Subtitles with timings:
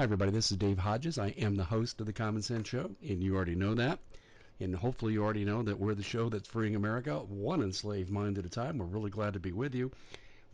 [0.00, 0.30] Hi, everybody.
[0.30, 1.18] This is Dave Hodges.
[1.18, 3.98] I am the host of the Common Sense Show, and you already know that.
[4.58, 8.38] And hopefully, you already know that we're the show that's freeing America one enslaved mind
[8.38, 8.78] at a time.
[8.78, 9.92] We're really glad to be with you.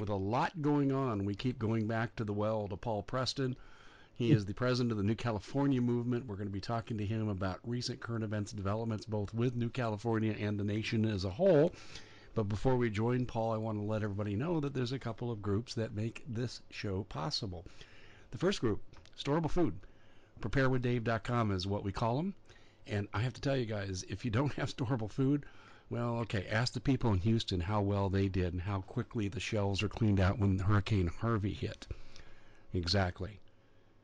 [0.01, 3.55] With a lot going on, we keep going back to the well to Paul Preston.
[4.17, 6.27] He is the president of the New California Movement.
[6.27, 9.55] We're going to be talking to him about recent current events and developments, both with
[9.55, 11.73] New California and the nation as a whole.
[12.35, 15.31] But before we join Paul, I want to let everybody know that there's a couple
[15.31, 17.65] of groups that make this show possible.
[18.33, 18.83] The first group
[19.19, 19.75] storable food.
[20.41, 22.35] Preparewithdave.com is what we call them.
[22.87, 25.45] And I have to tell you guys, if you don't have storable food,
[25.89, 29.41] well, okay, ask the people in Houston how well they did and how quickly the
[29.41, 31.87] shelves are cleaned out when Hurricane Harvey hit.
[32.73, 33.41] Exactly.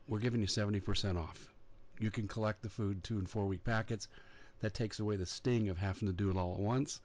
[0.09, 1.53] We're giving you 70% off.
[1.99, 4.09] You can collect the food two and four week packets.
[4.61, 7.01] That takes away the sting of having to do it all at once.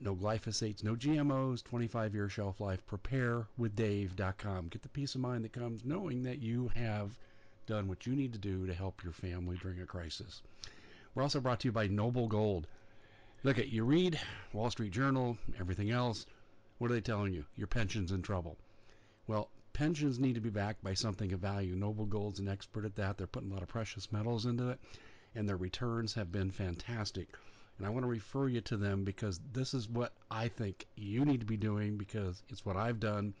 [0.00, 2.86] No glyphosates, no GMOs, 25 year shelf life.
[2.86, 4.68] Preparewithdave.com.
[4.68, 7.18] Get the peace of mind that comes knowing that you have
[7.70, 10.42] done what you need to do to help your family during a crisis.
[11.14, 12.66] We're also brought to you by Noble Gold.
[13.44, 14.18] Look at you read
[14.52, 16.26] Wall Street Journal, everything else.
[16.78, 17.44] What are they telling you?
[17.54, 18.58] Your pension's in trouble.
[19.28, 21.76] Well, pensions need to be backed by something of value.
[21.76, 23.16] Noble Gold's an expert at that.
[23.16, 24.80] They're putting a lot of precious metals into it,
[25.36, 27.28] and their returns have been fantastic.
[27.78, 31.24] And I want to refer you to them because this is what I think you
[31.24, 33.32] need to be doing because it's what I've done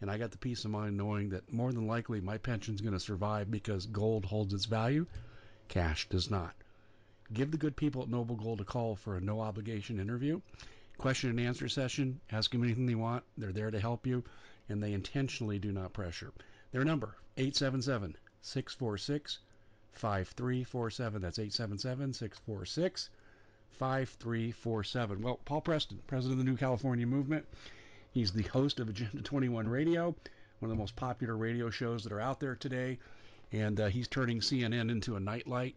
[0.00, 2.94] and I got the peace of mind knowing that more than likely my pension's going
[2.94, 5.06] to survive because gold holds its value,
[5.68, 6.54] cash does not.
[7.32, 10.40] Give the good people at Noble Gold a call for a no obligation interview,
[10.96, 12.20] question and answer session.
[12.30, 13.24] Ask them anything they want.
[13.36, 14.24] They're there to help you,
[14.68, 16.32] and they intentionally do not pressure.
[16.72, 19.38] Their number 877 646
[19.92, 21.22] 5347.
[21.22, 23.10] That's 877 646
[23.72, 25.22] 5347.
[25.22, 27.46] Well, Paul Preston, president of the New California Movement.
[28.18, 30.16] He's the host of Agenda 21 Radio, one
[30.62, 32.98] of the most popular radio shows that are out there today,
[33.52, 35.76] and uh, he's turning CNN into a nightlight.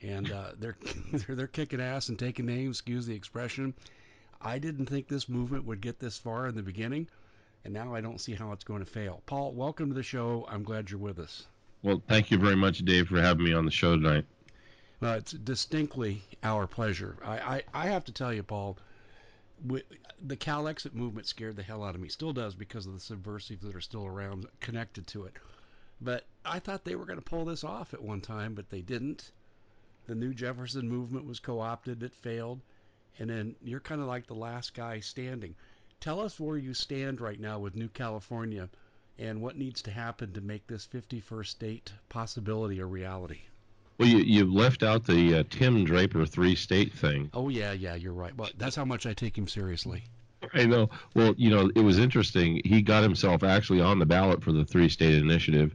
[0.00, 0.76] And uh, they're,
[1.12, 2.76] they're they're kicking ass and taking names.
[2.76, 3.74] Excuse the expression.
[4.40, 7.08] I didn't think this movement would get this far in the beginning,
[7.64, 9.20] and now I don't see how it's going to fail.
[9.26, 10.46] Paul, welcome to the show.
[10.48, 11.48] I'm glad you're with us.
[11.82, 14.26] Well, thank you very much, Dave, for having me on the show tonight.
[15.00, 17.16] Well, it's distinctly our pleasure.
[17.24, 18.78] I, I, I have to tell you, Paul,
[19.64, 22.08] the Calexit movement scared the hell out of me.
[22.08, 25.34] Still does because of the subversives that are still around connected to it.
[26.00, 28.82] But I thought they were going to pull this off at one time, but they
[28.82, 29.30] didn't.
[30.06, 32.60] The New Jefferson movement was co opted, it failed.
[33.20, 35.54] And then you're kind of like the last guy standing.
[36.00, 38.68] Tell us where you stand right now with New California
[39.16, 43.42] and what needs to happen to make this 51st state possibility a reality.
[43.98, 47.30] Well, you you left out the uh, Tim Draper three state thing.
[47.34, 48.36] Oh yeah, yeah, you're right.
[48.36, 50.04] Well, that's how much I take him seriously.
[50.54, 50.90] I know.
[51.14, 52.60] Well, you know, it was interesting.
[52.64, 55.74] He got himself actually on the ballot for the three state initiative,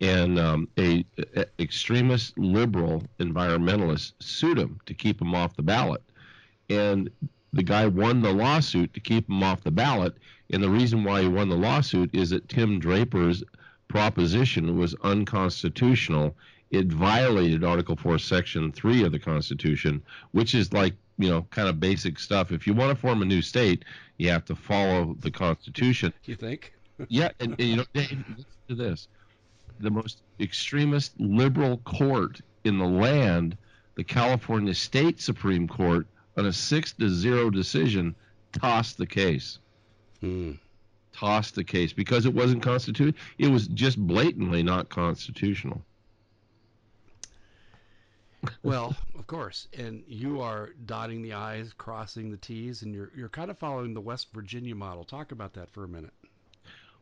[0.00, 6.02] and um, a, a extremist liberal environmentalist sued him to keep him off the ballot,
[6.70, 7.10] and
[7.52, 10.14] the guy won the lawsuit to keep him off the ballot.
[10.50, 13.42] And the reason why he won the lawsuit is that Tim Draper's
[13.88, 16.36] proposition was unconstitutional
[16.70, 21.68] it violated Article 4, Section 3 of the Constitution, which is like, you know, kind
[21.68, 22.50] of basic stuff.
[22.50, 23.84] If you want to form a new state,
[24.18, 26.12] you have to follow the Constitution.
[26.24, 26.74] You think?
[27.08, 29.08] yeah, and, and, you know, Dave, listen to this.
[29.80, 33.56] The most extremist liberal court in the land,
[33.94, 36.06] the California State Supreme Court,
[36.36, 38.14] on a six to zero decision,
[38.52, 39.58] tossed the case.
[40.20, 40.52] Hmm.
[41.12, 43.18] Tossed the case because it wasn't constitutional.
[43.38, 45.82] It was just blatantly not constitutional
[48.62, 53.28] well, of course, and you are dotting the i's, crossing the t's, and you're you're
[53.28, 55.04] kind of following the West Virginia model.
[55.04, 56.12] Talk about that for a minute.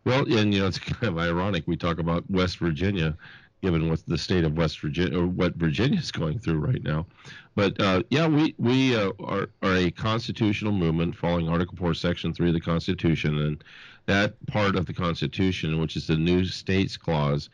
[0.05, 3.17] Well, and you know it's kind of ironic we talk about West Virginia,
[3.62, 7.06] given what the state of West Virginia or what Virginia is going through right now.
[7.55, 12.35] But uh, yeah, we we uh, are are a constitutional movement following Article Four, Section
[12.35, 13.64] Three of the Constitution, and
[14.06, 17.49] that part of the Constitution, which is the New States Clause,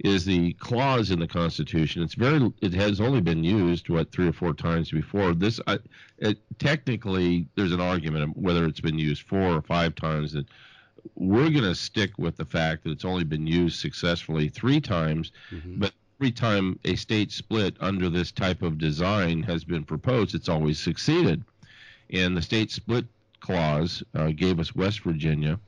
[0.00, 2.02] is the clause in the Constitution.
[2.02, 2.52] It's very.
[2.60, 5.34] It has only been used what three or four times before.
[5.34, 5.78] This I,
[6.18, 10.32] it, technically there's an argument whether it's been used four or five times.
[10.32, 10.46] That
[11.14, 15.32] we're going to stick with the fact that it's only been used successfully three times,
[15.52, 15.78] Mhm.
[15.78, 20.48] but every time a state split under this type of design has been proposed, it's
[20.48, 21.42] always succeeded.
[22.10, 23.06] And the state split
[23.40, 25.58] clause uh, gave us West Virginia.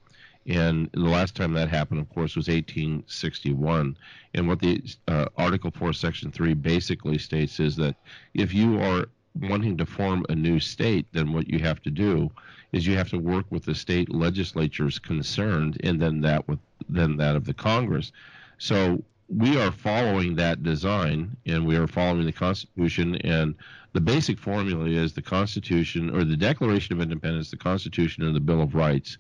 [0.49, 3.97] And the last time that happened, of course, was 1861.
[4.35, 7.97] And what the uh, Article 4, Section 3 basically states is that
[8.33, 12.31] if you are wanting to form a new state, then what you have to do
[12.73, 16.59] is you have to work with the state legislatures concerned, and then that with
[16.89, 18.13] then that of the Congress.
[18.57, 23.17] So we are following that design, and we are following the Constitution.
[23.17, 23.55] And
[23.93, 28.41] the basic formula is the Constitution or the Declaration of Independence, the Constitution, and the
[28.41, 29.19] Bill of Rights.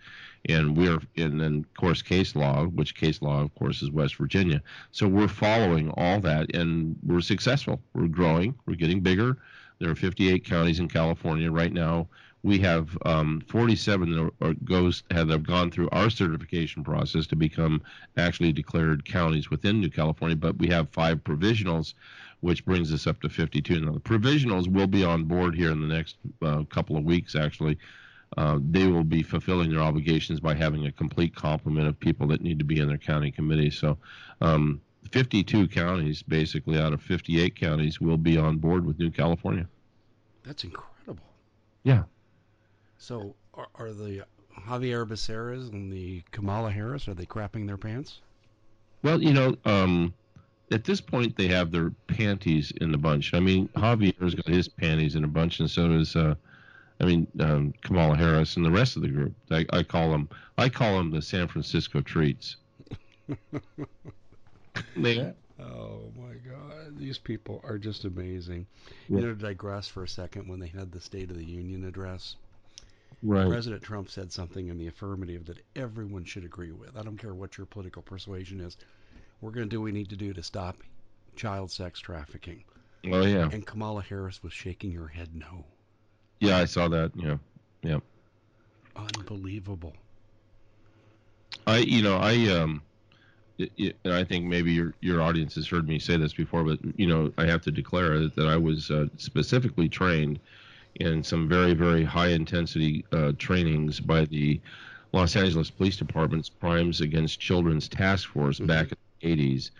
[0.48, 4.16] And we're and then of course case law, which case law of course is West
[4.16, 4.62] Virginia.
[4.92, 7.80] So we're following all that, and we're successful.
[7.94, 8.54] We're growing.
[8.66, 9.38] We're getting bigger.
[9.78, 12.08] There are 58 counties in California right now.
[12.42, 17.82] We have um, 47 that are, goes have gone through our certification process to become
[18.16, 20.36] actually declared counties within New California.
[20.36, 21.94] But we have five provisionals,
[22.40, 23.80] which brings us up to 52.
[23.80, 27.34] Now the provisionals will be on board here in the next uh, couple of weeks.
[27.34, 27.76] Actually,
[28.36, 32.42] uh, they will be fulfilling their obligations by having a complete complement of people that
[32.42, 33.70] need to be in their county committee.
[33.70, 33.98] So.
[34.40, 34.80] Um,
[35.10, 39.66] 52 counties, basically out of 58 counties, will be on board with New California.
[40.44, 41.24] That's incredible.
[41.82, 42.04] Yeah.
[42.98, 44.24] So are, are the
[44.66, 48.20] Javier Becerras and the Kamala Harris are they crapping their pants?
[49.02, 50.12] Well, you know, um,
[50.72, 53.34] at this point they have their panties in the bunch.
[53.34, 56.34] I mean, Javier's got his panties in a bunch, and so does, uh,
[57.00, 59.34] I mean, um, Kamala Harris and the rest of the group.
[59.50, 62.56] I, I call them, I call them the San Francisco treats.
[64.96, 68.66] they, Oh my God, these people are just amazing.
[69.08, 69.16] Yeah.
[69.16, 71.84] You know, to digress for a second, when they had the State of the Union
[71.84, 72.36] address,
[73.22, 73.48] right.
[73.48, 76.96] President Trump said something in the affirmative that everyone should agree with.
[76.96, 78.76] I don't care what your political persuasion is.
[79.40, 80.76] We're going to do what we need to do to stop
[81.34, 82.62] child sex trafficking.
[83.06, 85.64] Oh yeah, And Kamala Harris was shaking her head no.
[86.40, 87.12] Yeah, I saw that.
[87.14, 87.36] Yeah,
[87.82, 87.98] yeah.
[88.96, 89.94] Unbelievable.
[91.66, 92.82] I, you know, I, um,
[93.58, 96.64] it, it, and I think maybe your your audience has heard me say this before,
[96.64, 100.38] but you know, I have to declare that, that I was uh, specifically trained
[100.96, 104.60] in some very very high intensity uh, trainings by the
[105.12, 108.88] Los Angeles Police Department's Crimes Against Children's Task Force back
[109.22, 109.70] in the 80s.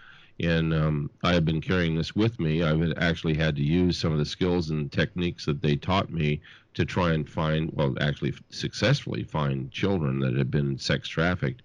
[0.41, 2.63] And um, I have been carrying this with me.
[2.63, 6.41] I've actually had to use some of the skills and techniques that they taught me
[6.75, 11.63] to try and find, well, actually successfully find children that had been sex trafficked.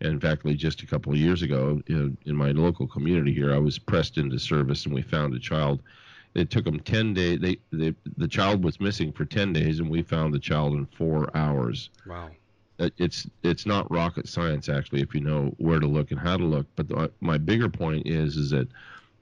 [0.00, 3.54] And in fact, just a couple of years ago, in, in my local community here,
[3.54, 5.80] I was pressed into service, and we found a child.
[6.34, 7.38] It took them ten days.
[7.40, 10.84] They, they the child was missing for ten days, and we found the child in
[10.86, 11.88] four hours.
[12.06, 12.30] Wow.
[12.78, 16.36] It- It's it's not rocket science actually, if you know where to look and how
[16.36, 16.66] to look.
[16.76, 18.68] But the, my bigger point is is that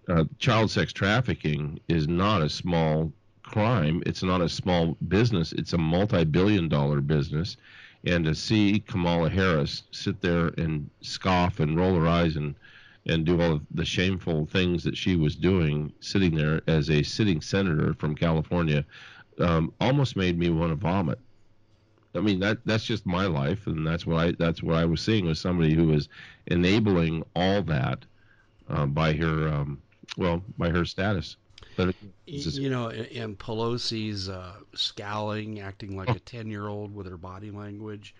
[0.09, 3.13] uh, child sex trafficking is not a small
[3.43, 4.03] crime.
[4.07, 5.53] It's not a small business.
[5.53, 7.57] It's a multi-billion-dollar business.
[8.07, 12.55] And to see Kamala Harris sit there and scoff and roll her eyes and
[13.07, 17.41] and do all the shameful things that she was doing, sitting there as a sitting
[17.43, 18.85] senator from California,
[19.41, 21.19] um, almost made me want to vomit.
[22.15, 25.01] I mean that that's just my life, and that's what I that's what I was
[25.01, 26.09] seeing was somebody who was
[26.47, 28.05] enabling all that
[28.69, 29.83] uh, by her um,
[30.17, 31.37] well by her status.
[31.77, 31.95] But
[32.29, 37.17] just- You know, and- Pelosi's uh, scowling, acting like a 10 year old with her
[37.17, 38.15] body language.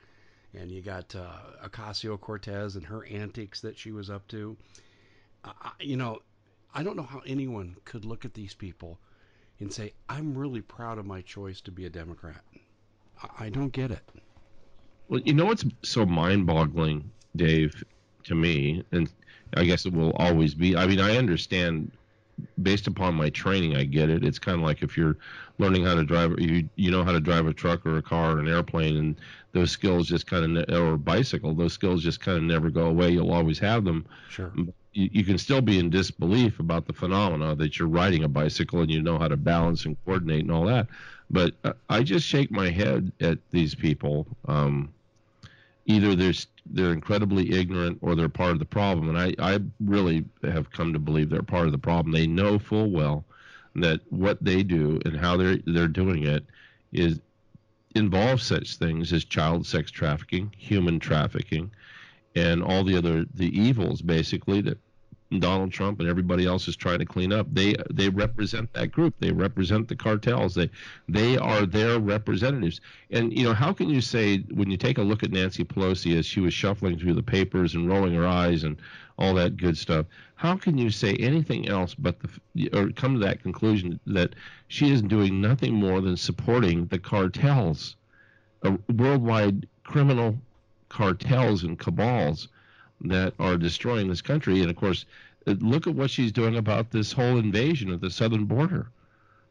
[0.55, 4.57] And you got uh, Ocasio Cortez and her antics that she was up to.
[5.81, 6.21] You know,
[6.75, 8.99] I don't know how anyone could look at these people
[9.61, 12.43] and say, I'm really proud of my choice to be a Democrat.
[13.39, 14.03] I, don't get it.
[15.09, 17.85] Well, you know what's so mind-boggling, Dave,
[18.25, 19.11] to me, and
[19.57, 20.77] I guess it will always be.
[20.77, 21.91] I mean, I understand
[22.63, 24.25] based upon my training, I get it.
[24.25, 25.17] It's kind of like if you're
[25.59, 28.37] learning how to drive, you you know how to drive a truck or a car
[28.37, 29.21] or an airplane, and
[29.53, 32.87] those skills just kind of, or a bicycle, those skills just kind of never go
[32.87, 33.11] away.
[33.11, 34.07] You'll always have them.
[34.29, 34.53] Sure.
[34.57, 34.71] You,
[35.13, 38.91] you can still be in disbelief about the phenomena that you're riding a bicycle and
[38.91, 40.89] you know how to balance and coordinate and all that.
[41.31, 41.55] But
[41.89, 44.27] I just shake my head at these people.
[44.47, 44.93] Um,
[45.87, 46.33] either they're
[46.67, 50.93] they're incredibly ignorant or they're part of the problem, and I I really have come
[50.93, 52.13] to believe they're part of the problem.
[52.13, 53.25] They know full well
[53.77, 56.45] that what they do and how they're they're doing it
[56.93, 57.21] is
[57.95, 61.71] involves such things as child sex trafficking, human trafficking,
[62.35, 64.79] and all the other the evils basically that
[65.41, 67.47] Donald Trump and everybody else is trying to clean up.
[67.53, 69.15] They they represent that group.
[69.19, 70.55] They represent the cartels.
[70.55, 70.71] They
[71.09, 72.81] they are their representatives.
[73.11, 76.17] And you know, how can you say when you take a look at Nancy Pelosi
[76.17, 78.77] as she was shuffling through the papers and rolling her eyes and
[79.19, 82.17] all that good stuff, how can you say anything else but
[82.55, 84.35] the or come to that conclusion that
[84.69, 87.97] she is doing nothing more than supporting the cartels,
[88.63, 90.39] a worldwide criminal
[90.89, 92.49] cartels and cabals
[93.01, 94.61] that are destroying this country.
[94.61, 95.05] And of course,
[95.47, 98.89] look at what she's doing about this whole invasion of the southern border.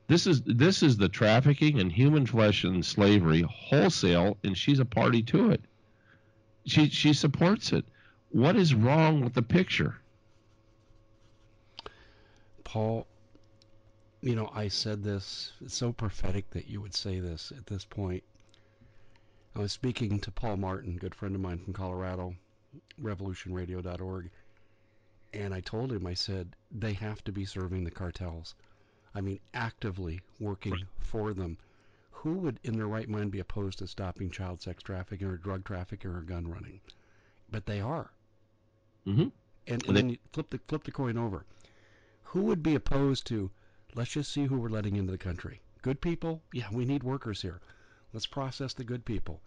[0.08, 4.86] This is this is the trafficking in human flesh and slavery wholesale, and she's a
[4.86, 5.62] party to it.
[6.66, 7.86] She she supports it.
[8.30, 9.98] What is wrong with the picture?
[12.64, 13.08] Paul,
[14.22, 15.54] you know, I said this.
[15.62, 18.24] It's so prophetic that you would say this at this point.
[19.56, 22.36] I was speaking to Paul Martin, good friend of mine from Colorado,
[23.02, 24.30] revolutionradio.org.
[25.34, 28.56] And I told him, I said, they have to be serving the cartels.
[29.16, 30.84] I mean, actively working right.
[31.00, 31.58] for them.
[32.12, 35.66] Who would, in their right mind, be opposed to stopping child sex trafficking or drug
[35.66, 36.82] trafficking or gun running?
[37.50, 38.12] But they are.
[39.06, 39.28] Mm-hmm.
[39.68, 41.46] And, and then you flip the flip the coin over.
[42.24, 43.52] Who would be opposed to?
[43.96, 45.62] Let's just see who we're letting into the country.
[45.82, 47.60] Good people, yeah, we need workers here.
[48.14, 49.42] Let's process the good people.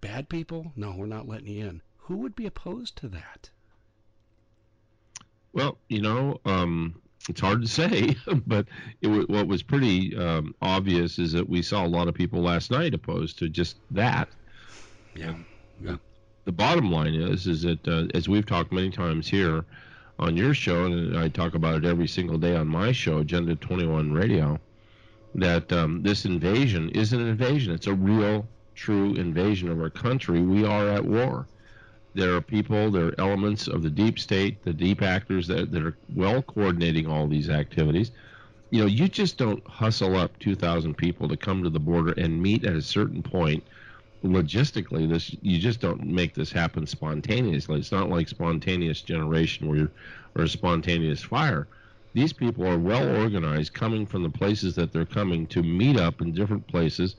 [0.00, 3.50] Bad people, no, we're not letting you in who would be opposed to that?
[5.52, 8.66] Well, you know, um, it's hard to say, but
[9.02, 12.70] it, what was pretty um, obvious is that we saw a lot of people last
[12.70, 14.30] night opposed to just that.
[15.14, 15.34] Yeah.
[15.82, 15.96] yeah.
[16.46, 19.66] The bottom line is, is that uh, as we've talked many times here
[20.18, 23.54] on your show, and I talk about it every single day on my show, Agenda
[23.54, 24.58] 21 Radio,
[25.34, 30.40] that um, this invasion isn't an invasion; it's a real, true invasion of our country.
[30.40, 31.46] We are at war
[32.14, 35.82] there are people, there are elements of the deep state, the deep actors that, that
[35.82, 38.10] are well coordinating all these activities.
[38.70, 42.42] You know, you just don't hustle up 2,000 people to come to the border and
[42.42, 43.64] meet at a certain point.
[44.24, 47.78] Logistically, this you just don't make this happen spontaneously.
[47.78, 49.90] It's not like spontaneous generation where
[50.34, 51.68] or a spontaneous fire.
[52.14, 56.20] These people are well organized, coming from the places that they're coming to meet up
[56.20, 57.16] in different places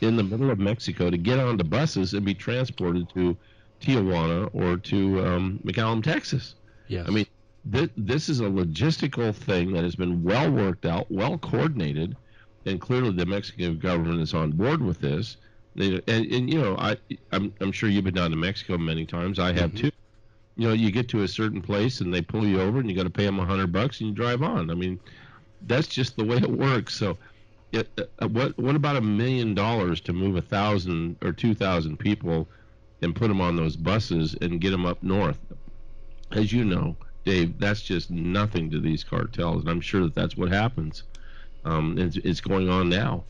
[0.00, 3.36] in the middle of Mexico to get onto buses and be transported to
[3.82, 6.54] Tijuana or to um, McAllen, Texas.
[6.88, 7.06] Yes.
[7.08, 7.26] I mean,
[7.70, 12.16] th- this is a logistical thing that has been well worked out, well coordinated,
[12.66, 15.36] and clearly the Mexican government is on board with this.
[15.76, 16.96] and, and, you know, I
[17.32, 19.38] I'm, I'm sure you've been down to Mexico many times.
[19.38, 19.88] I have mm-hmm.
[19.88, 19.90] too.
[20.56, 22.94] You know, you get to a certain place and they pull you over and you
[22.94, 24.70] got to pay them a hundred bucks and you drive on.
[24.70, 25.00] I mean,
[25.66, 26.94] that's just the way it works.
[26.94, 27.16] So,
[27.72, 31.98] it, uh, what what about a million dollars to move a thousand or two thousand
[31.98, 32.46] people?
[33.02, 35.38] And put them on those buses and get them up north.
[36.30, 40.36] As you know, Dave, that's just nothing to these cartels, and I'm sure that that's
[40.36, 41.04] what happens.
[41.64, 43.24] Um, it's, it's going on now.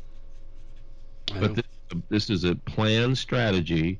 [1.39, 1.65] But this,
[2.09, 3.99] this, is a planned strategy,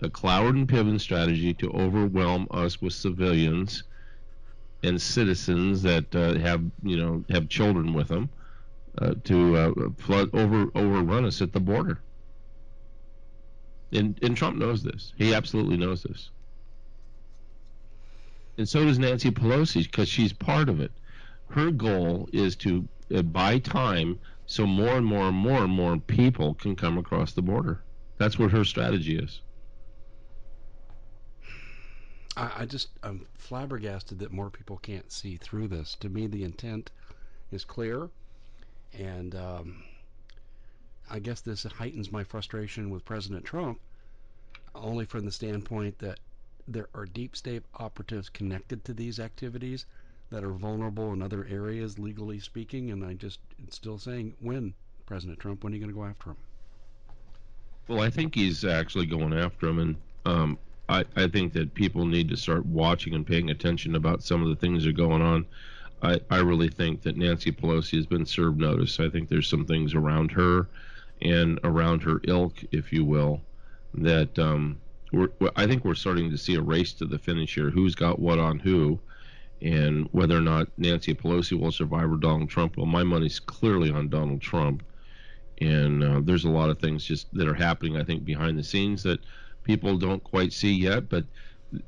[0.00, 3.84] a Cloward and Piven strategy to overwhelm us with civilians
[4.82, 8.28] and citizens that uh, have you know have children with them
[8.98, 12.00] uh, to uh, flood over overrun us at the border.
[13.92, 15.12] And, and Trump knows this.
[15.16, 16.30] He absolutely knows this.
[18.56, 20.92] And so does Nancy Pelosi because she's part of it.
[21.48, 25.98] Her goal is to uh, buy time so more and more and more and more
[25.98, 27.82] people can come across the border.
[28.18, 29.40] That's what her strategy is.
[32.36, 35.96] I, I just I'm flabbergasted that more people can't see through this.
[36.00, 36.90] To me, the intent
[37.50, 38.10] is clear,
[38.92, 39.82] and um,
[41.10, 43.78] I guess this heightens my frustration with President Trump,
[44.74, 46.18] only from the standpoint that
[46.66, 49.84] there are deep state operatives connected to these activities
[50.30, 52.90] that are vulnerable in other areas, legally speaking.
[52.90, 54.72] And I just still saying, when
[55.04, 56.36] President Trump, when are you going to go after him?
[57.88, 62.06] Well, I think he's actually going after him, and um, I, I think that people
[62.06, 65.20] need to start watching and paying attention about some of the things that are going
[65.20, 65.44] on.
[66.02, 68.98] I, I really think that Nancy Pelosi has been served notice.
[68.98, 70.68] I think there's some things around her
[71.22, 73.40] and around her ilk, if you will,
[73.94, 74.80] that um,
[75.12, 77.70] we're, I think we're starting to see a race to the finish here.
[77.70, 78.98] Who's got what on who,
[79.60, 82.76] and whether or not Nancy Pelosi will survive or Donald Trump.
[82.76, 84.82] Well, my money's clearly on Donald Trump,
[85.60, 87.96] and uh, there's a lot of things just that are happening.
[87.96, 89.20] I think behind the scenes that
[89.62, 91.24] people don't quite see yet, but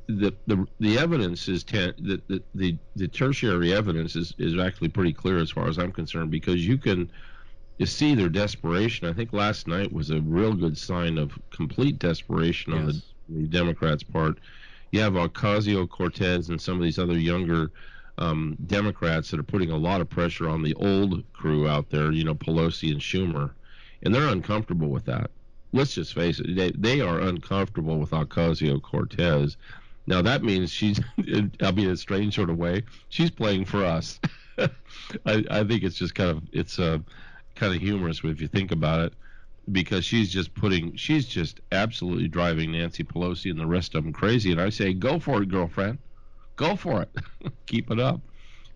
[0.07, 4.88] the the, the evidence is ten, the, the the the tertiary evidence is is actually
[4.88, 7.11] pretty clear as far as I'm concerned because you can
[7.78, 9.09] you see their desperation.
[9.09, 12.81] I think last night was a real good sign of complete desperation yes.
[12.81, 13.02] on the,
[13.40, 14.38] the, Democrats' part.
[14.93, 17.71] You have Ocasio Cortez and some of these other younger
[18.19, 22.12] um, Democrats that are putting a lot of pressure on the old crew out there,
[22.12, 23.50] you know, Pelosi and Schumer,
[24.02, 25.31] and they're uncomfortable with that.
[25.73, 29.57] Let's just face it, they, they are uncomfortable with Ocasio Cortez.
[30.07, 31.00] Now that means she's,
[31.61, 34.21] I mean, a strange sort of way, she's playing for us.
[35.26, 36.99] I, I think it's just kind of, it's uh,
[37.54, 39.12] kind of humorous if you think about it
[39.73, 44.12] because she's just putting she's just absolutely driving Nancy Pelosi and the rest of them
[44.12, 44.52] crazy.
[44.52, 45.99] And I say go for it girlfriend.
[46.56, 47.11] Go for it.
[47.66, 48.20] Keep it up.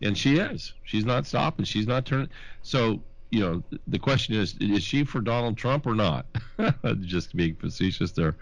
[0.03, 0.73] And she is.
[0.85, 1.65] She's not stopping.
[1.65, 2.29] She's not turning
[2.63, 6.27] so you know the question is is she for Donald Trump or not?
[7.01, 8.37] Just being facetious there.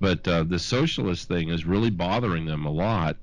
[0.00, 3.16] But uh, the socialist thing is really bothering them a lot.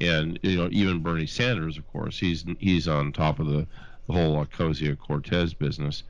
[0.00, 3.66] And you know even Bernie Sanders of course he's he's on top of the,
[4.08, 6.02] the whole Ocasio Cortez business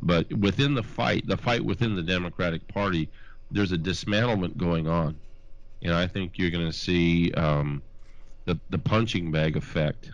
[0.00, 3.08] but within the fight, the fight within the Democratic Party,
[3.50, 5.16] there's a dismantlement going on,
[5.82, 7.82] and I think you're going to see um,
[8.44, 10.10] the the punching bag effect.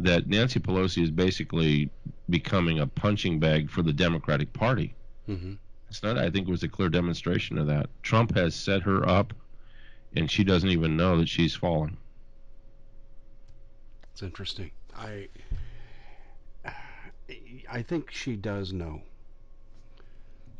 [0.00, 1.90] That Nancy Pelosi is basically
[2.30, 4.94] becoming a punching bag for the Democratic Party.
[5.28, 5.54] Mm-hmm.
[5.88, 6.16] It's not.
[6.16, 7.88] I think it was a clear demonstration of that.
[8.02, 9.34] Trump has set her up,
[10.14, 11.96] and she doesn't even know that she's fallen.
[14.12, 14.70] It's interesting.
[14.96, 15.28] I
[17.70, 19.02] I think she does know.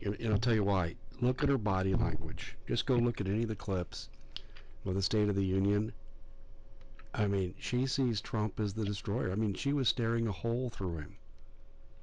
[0.03, 0.97] And I'll tell you why.
[1.21, 2.57] Look at her body language.
[2.67, 4.09] Just go look at any of the clips
[4.85, 5.93] of the State of the Union.
[7.15, 9.33] I mean, she sees Trump as the destroyer.
[9.33, 11.17] I mean, she was staring a hole through him.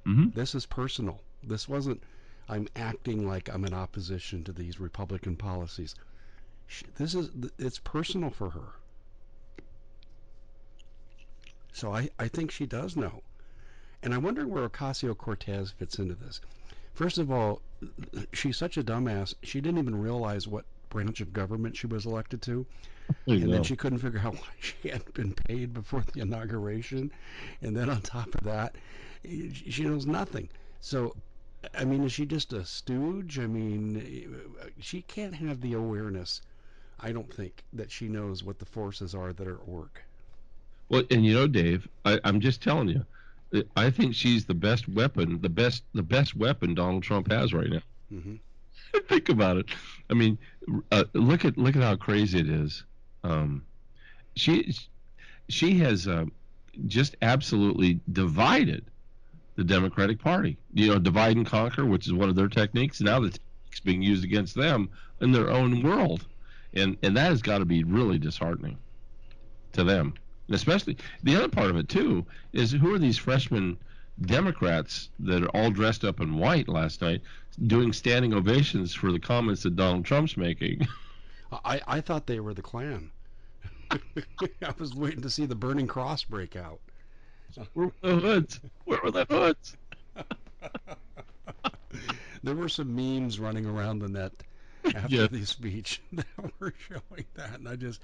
[0.04, 0.30] Mm-hmm.
[0.38, 1.22] This is personal.
[1.42, 2.02] This wasn't,
[2.48, 5.94] I'm acting like I'm in opposition to these Republican policies.
[6.66, 8.74] She, this is, it's personal for her.
[11.72, 13.22] So I, I think she does know.
[14.06, 16.40] And I'm wondering where Ocasio Cortez fits into this.
[16.94, 17.60] First of all,
[18.32, 19.34] she's such a dumbass.
[19.42, 22.64] She didn't even realize what branch of government she was elected to.
[23.26, 27.10] And then she couldn't figure out why she hadn't been paid before the inauguration.
[27.62, 28.76] And then on top of that,
[29.24, 30.50] she knows nothing.
[30.80, 31.16] So,
[31.76, 33.40] I mean, is she just a stooge?
[33.40, 34.40] I mean,
[34.78, 36.42] she can't have the awareness,
[37.00, 40.04] I don't think, that she knows what the forces are that are at work.
[40.90, 43.04] Well, and you know, Dave, I, I'm just telling you,
[43.76, 47.70] I think she's the best weapon, the best the best weapon Donald Trump has right
[47.70, 47.82] now.
[48.12, 48.34] Mm-hmm.
[49.08, 49.66] Think about it.
[50.10, 50.38] I mean,
[50.90, 52.84] uh, look at look at how crazy it is.
[53.22, 53.62] Um,
[54.34, 54.74] she
[55.48, 56.26] she has uh,
[56.86, 58.84] just absolutely divided
[59.54, 60.58] the Democratic Party.
[60.74, 63.00] You know, divide and conquer, which is one of their techniques.
[63.00, 66.26] Now the techniques being used against them in their own world,
[66.74, 68.78] and and that has got to be really disheartening
[69.72, 70.14] to them.
[70.46, 73.78] And especially the other part of it too is who are these freshman
[74.20, 77.20] Democrats that are all dressed up in white last night
[77.66, 80.86] doing standing ovations for the comments that Donald Trump's making.
[81.64, 83.10] I, I thought they were the Klan.
[83.90, 83.98] I
[84.78, 86.80] was waiting to see the burning cross break out.
[87.74, 88.60] Where were the hoods?
[88.84, 89.76] Where were the hoods?
[92.42, 94.32] there were some memes running around the net
[94.94, 95.26] after yeah.
[95.28, 96.26] the speech that
[96.58, 98.00] were showing that, and I just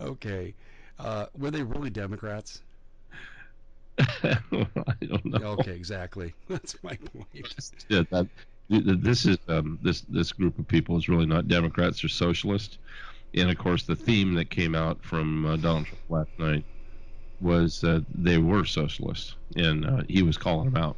[0.00, 0.54] okay.
[1.02, 2.62] Uh, were they really Democrats?
[3.98, 5.56] I don't know.
[5.58, 6.34] Okay, exactly.
[6.48, 7.26] That's my point.
[7.88, 8.28] Yeah, that,
[8.68, 12.78] this is um, this this group of people is really not Democrats; they're socialists.
[13.34, 16.64] And of course, the theme that came out from uh, Donald Trump last night
[17.40, 20.96] was that they were socialists, and uh, he was calling them out.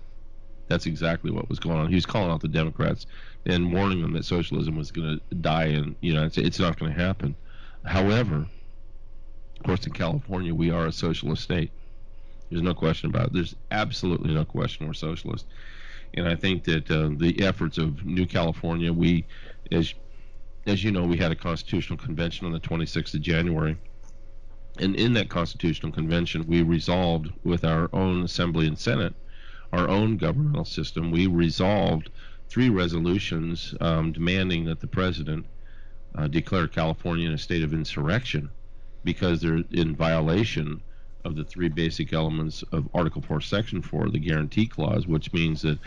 [0.68, 1.88] That's exactly what was going on.
[1.88, 3.06] He was calling out the Democrats
[3.46, 6.78] and warning them that socialism was going to die, and you know, it's, it's not
[6.78, 7.34] going to happen.
[7.84, 8.46] However,
[9.62, 11.70] of course, in California, we are a socialist state.
[12.50, 13.32] There's no question about it.
[13.32, 15.46] There's absolutely no question we're socialist.
[16.14, 19.24] And I think that uh, the efforts of New California, we,
[19.70, 19.94] as
[20.66, 23.76] as you know, we had a constitutional convention on the 26th of January.
[24.80, 29.14] And in that constitutional convention, we resolved with our own assembly and senate,
[29.72, 32.10] our own governmental system, we resolved
[32.48, 35.46] three resolutions um, demanding that the president
[36.16, 38.50] uh, declare California in a state of insurrection
[39.04, 40.80] because they're in violation
[41.24, 45.62] of the three basic elements of Article 4, Section 4, the guarantee clause, which means
[45.62, 45.78] that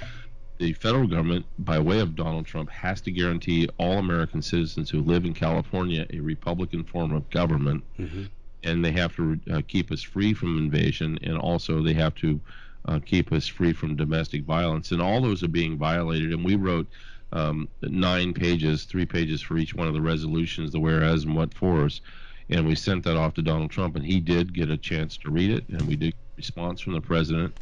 [0.57, 5.01] the federal government, by way of Donald Trump, has to guarantee all American citizens who
[5.01, 7.83] live in California a Republican form of government.
[7.99, 8.23] Mm-hmm.
[8.63, 12.39] And they have to uh, keep us free from invasion, and also they have to
[12.87, 14.91] uh, keep us free from domestic violence.
[14.91, 16.31] And all those are being violated.
[16.31, 16.87] And we wrote
[17.31, 21.53] um, nine pages, three pages for each one of the resolutions, the whereas and what
[21.53, 22.01] fors
[22.49, 25.31] and we sent that off to Donald Trump, and he did get a chance to
[25.31, 27.53] read it, and we did response from the president,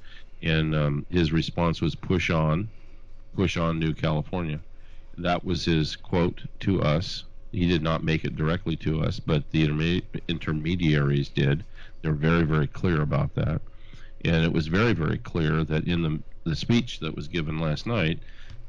[0.42, 2.70] and um, his response was push on,
[3.36, 4.60] push on, New California.
[5.18, 9.44] That was his quote to us he did not make it directly to us, but
[9.52, 11.64] the interme- intermediaries did.
[12.02, 13.62] They're very, very clear about that.
[14.26, 17.86] And it was very, very clear that in the, the speech that was given last
[17.86, 18.20] night,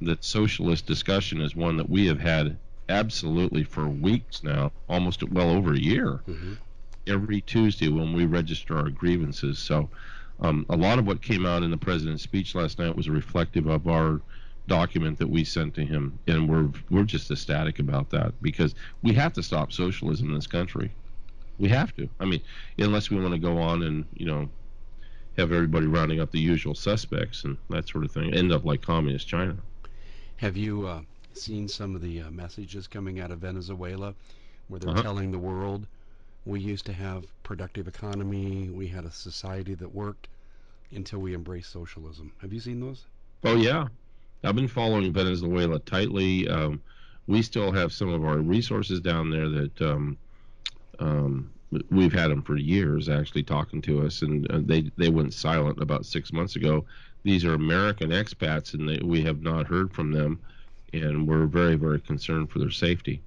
[0.02, 5.50] that socialist discussion is one that we have had absolutely for weeks now, almost well
[5.50, 6.58] over a year, Mhm.
[7.06, 9.58] every Tuesday when we register our grievances.
[9.58, 9.88] So
[10.40, 13.66] um, a lot of what came out in the president's speech last night was reflective
[13.66, 14.20] of our
[14.66, 19.12] document that we sent to him, and we're we're just ecstatic about that because we
[19.12, 20.90] have to stop socialism in this country.
[21.58, 22.08] We have to.
[22.18, 22.40] I mean,
[22.78, 24.48] unless we want to go on and you know
[25.36, 28.82] have everybody rounding up the usual suspects and that sort of thing, end up like
[28.82, 29.56] communist China.
[30.36, 31.02] Have you uh,
[31.36, 34.14] seen some of the uh, messages coming out of Venezuela
[34.68, 35.04] where they're Uh-huh.
[35.04, 35.86] telling the world
[36.46, 40.28] we used to have productive economy, we had a society that worked
[40.92, 42.32] until we embraced socialism.
[42.40, 43.06] Have you seen those?
[43.44, 43.88] Oh yeah,
[44.44, 46.48] I've been following Venezuela tightly.
[46.48, 46.82] Um,
[47.26, 50.18] we still have some of our resources down there that um,
[50.98, 51.52] um,
[51.90, 55.80] we've had them for years, actually talking to us, and uh, they they went silent
[55.82, 56.86] about six months ago.
[57.24, 60.40] These are American expats, and they, we have not heard from them,
[61.02, 63.22] and we're very very concerned for their safety.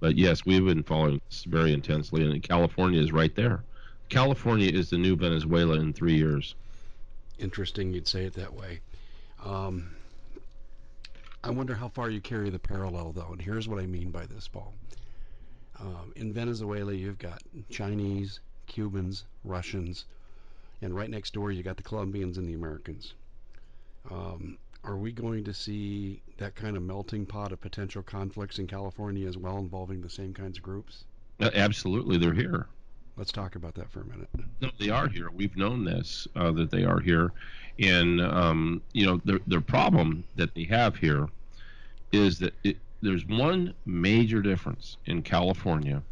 [0.00, 3.62] But yes, we've been following this very intensely, and California is right there.
[4.08, 6.54] California is the new Venezuela in three years.
[7.38, 8.80] Interesting you'd say it that way.
[9.44, 9.90] Um,
[11.44, 14.26] I wonder how far you carry the parallel, though, and here's what I mean by
[14.26, 14.74] this, Paul.
[15.80, 20.04] Um, in Venezuela, you've got Chinese, Cubans, Russians,
[20.82, 23.14] and right next door, you got the Colombians and the Americans.
[24.10, 28.66] Um, are we going to see that kind of melting pot of potential conflicts in
[28.66, 31.04] California as well, involving the same kinds of groups?
[31.40, 32.66] Uh, Absolutely, they're here.
[33.16, 34.28] Let's talk about that for a minute.
[34.60, 35.30] No, they are here.
[35.30, 37.30] We've known this uh, that they are here,
[37.78, 41.28] and um, you know the the problem that they have here
[42.10, 46.02] is that it, there's one major difference in California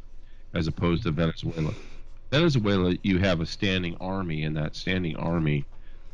[0.53, 1.73] as opposed to Venezuela.
[2.31, 5.65] Venezuela, you have a standing army, and that standing army,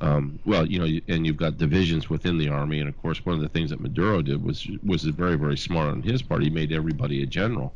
[0.00, 3.34] um, well, you know, and you've got divisions within the army, and of course, one
[3.34, 6.42] of the things that Maduro did was was very very smart on his part.
[6.42, 7.74] He made everybody a general,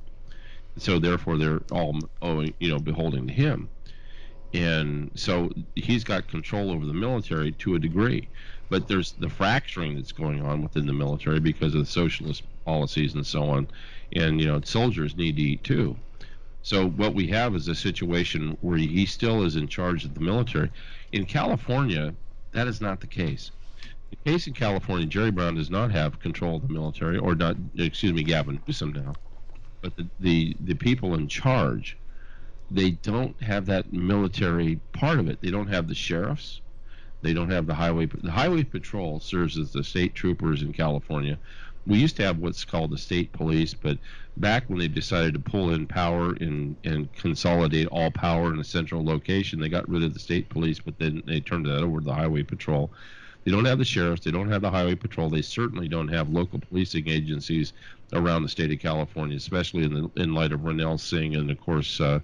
[0.76, 3.70] so therefore they're all owing, you know, beholding to him.
[4.52, 8.28] And so he's got control over the military to a degree.
[8.68, 13.14] But there's the fracturing that's going on within the military because of the socialist policies
[13.14, 13.68] and so on.
[14.14, 15.96] And you know soldiers need to eat too.
[16.62, 20.20] So what we have is a situation where he still is in charge of the
[20.20, 20.70] military
[21.12, 22.14] in california
[22.52, 23.52] that is not the case
[24.10, 27.56] the case in california jerry brown does not have control of the military or not
[27.76, 29.16] excuse me gavin newsom now
[29.82, 31.96] but the, the, the people in charge
[32.70, 35.40] they don't have that military part of it.
[35.40, 36.60] They don't have the sheriffs.
[37.22, 38.06] They don't have the highway.
[38.06, 41.38] The highway patrol serves as the state troopers in California.
[41.86, 43.98] We used to have what's called the state police, but
[44.36, 48.64] back when they decided to pull in power and and consolidate all power in a
[48.64, 52.00] central location, they got rid of the state police, but then they turned that over
[52.00, 52.92] to the highway patrol.
[53.44, 54.24] They don't have the sheriffs.
[54.24, 55.30] They don't have the highway patrol.
[55.30, 57.72] They certainly don't have local policing agencies
[58.12, 61.58] around the state of California, especially in the in light of Ronil Singh and of
[61.58, 62.20] course uh,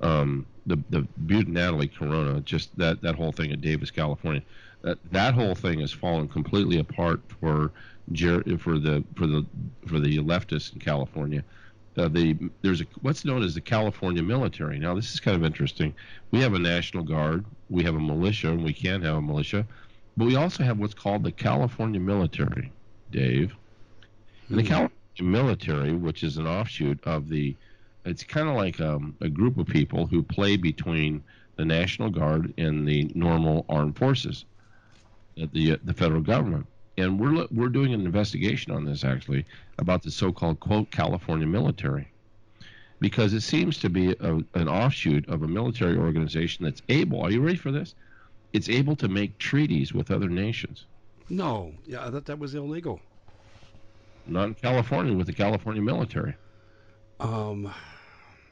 [0.00, 4.42] um, the the Butte Natalie Corona, just that that whole thing in Davis, California,
[4.82, 7.72] that that whole thing has fallen completely apart for
[8.12, 9.46] Jer- for the for the
[9.86, 11.44] for the leftists in California.
[11.96, 14.78] Uh, the there's a what's known as the California military.
[14.78, 15.94] Now this is kind of interesting.
[16.30, 19.66] We have a national guard, we have a militia, and we can have a militia,
[20.16, 22.72] but we also have what's called the California military,
[23.10, 23.56] Dave.
[24.50, 24.68] And the Hmm.
[24.68, 27.56] California military, which is an offshoot of the
[28.04, 31.24] it's kind of like um, a group of people who play between
[31.56, 34.46] the National Guard and the normal armed forces,
[35.42, 36.66] uh, the the federal government.
[36.98, 39.44] And we're we're doing an investigation on this actually
[39.78, 42.08] about the so-called quote California military,
[42.98, 47.22] because it seems to be a, an offshoot of a military organization that's able.
[47.22, 47.94] Are you ready for this?
[48.52, 50.86] It's able to make treaties with other nations.
[51.28, 53.00] No, yeah, I thought that was illegal.
[54.26, 56.34] Not in California with the California military.
[57.20, 57.72] Um,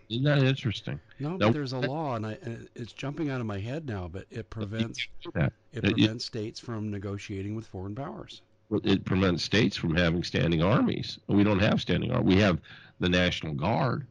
[0.09, 1.01] Isn't that interesting?
[1.19, 1.41] no, Nope.
[1.41, 4.09] but there's a law, and, I, and it's jumping out of my head now.
[4.09, 5.53] But it prevents that.
[5.73, 8.43] it prevents states from negotiating with foreign powers.
[8.85, 11.19] It prevents states from having standing armies.
[11.29, 12.35] We don't have standing army.
[12.35, 12.61] We have
[13.01, 14.07] the National Guard,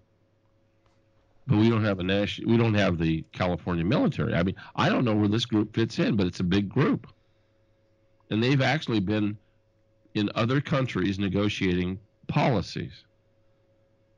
[1.48, 2.52] but we don't have a national.
[2.52, 4.34] We don't have the California military.
[4.34, 7.08] I mean, I don't know where this group fits in, but it's a big group,
[8.30, 9.38] and they've actually been
[10.14, 12.94] in other countries negotiating policies.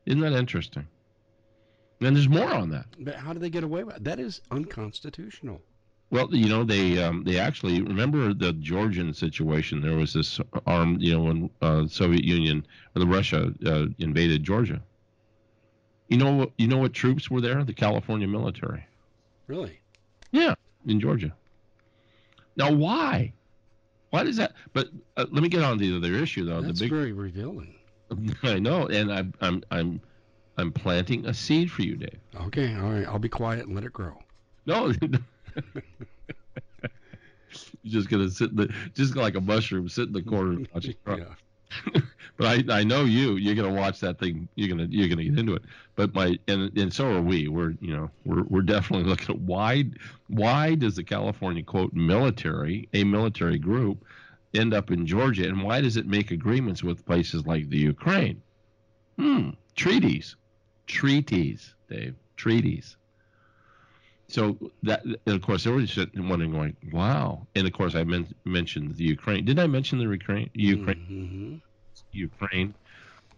[0.06, 0.86] Isn't that interesting?
[2.00, 2.86] And there's more on that.
[2.98, 4.04] But how do they get away with it?
[4.04, 5.62] That is unconstitutional.
[6.10, 9.80] Well, you know, they um, they actually remember the Georgian situation.
[9.82, 14.42] There was this armed, you know, when uh, Soviet Union or the Russia uh, invaded
[14.44, 14.82] Georgia,
[16.08, 16.52] You know what?
[16.58, 17.64] You know what troops were there?
[17.64, 18.86] The California military.
[19.46, 19.80] Really?
[20.32, 20.54] Yeah,
[20.86, 21.34] in Georgia.
[22.56, 23.32] Now, why?
[24.10, 24.52] Why does that?
[24.72, 26.60] But uh, let me get on to the other issue, though.
[26.62, 27.74] That's the big, very revealing.
[28.42, 30.00] I know, and I'm I'm I'm
[30.58, 32.18] I'm planting a seed for you, Dave.
[32.46, 33.06] Okay, all right.
[33.06, 34.18] I'll be quiet and let it grow.
[34.66, 34.92] No.
[37.82, 40.68] You're just gonna sit in the just like a mushroom, sit in the corner and
[40.74, 41.16] watch it grow.
[41.16, 41.34] yeah.
[42.36, 43.36] but I, I know you.
[43.36, 44.48] You're gonna watch that thing.
[44.56, 45.62] You're gonna you're gonna get into it.
[45.94, 47.48] But my and and so are we.
[47.48, 49.84] We're you know we're we're definitely looking at why
[50.26, 54.04] why does the California quote military a military group
[54.54, 58.42] end up in Georgia and why does it make agreements with places like the Ukraine?
[59.18, 59.50] Hmm.
[59.76, 60.36] Treaties,
[60.88, 62.16] treaties, Dave.
[62.36, 62.96] Treaties.
[64.28, 67.46] So that, and of course, everybody's sitting just wondering, like, wow.
[67.54, 69.44] And of course, I men- mentioned the Ukraine.
[69.44, 70.50] Did I mention the Ukraine?
[70.54, 71.60] Ukraine.
[71.62, 71.62] Mhm.
[72.12, 72.74] Ukraine,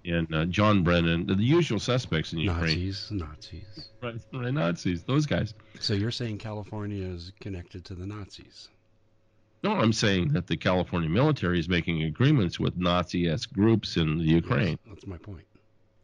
[0.04, 3.88] and uh, John Brennan, the usual suspects in Ukraine, Nazis, Nazis.
[4.02, 4.14] right?
[4.32, 5.54] right, Nazis, those guys.
[5.80, 8.68] So you're saying California is connected to the Nazis?
[9.62, 14.24] No, I'm saying that the California military is making agreements with Nazi-esque groups in the
[14.24, 14.78] Ukraine.
[14.84, 15.44] Yes, that's my point.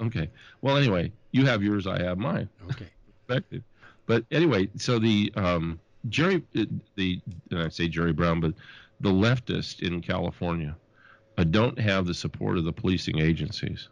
[0.01, 0.31] Okay.
[0.61, 2.49] Well, anyway, you have yours, I have mine.
[2.71, 2.89] Okay.
[3.29, 3.65] Respected.
[4.07, 8.55] But anyway, so the um, Jerry, the and I say Jerry Brown, but
[9.01, 10.77] the leftists in California
[11.37, 13.89] uh, don't have the support of the policing agencies,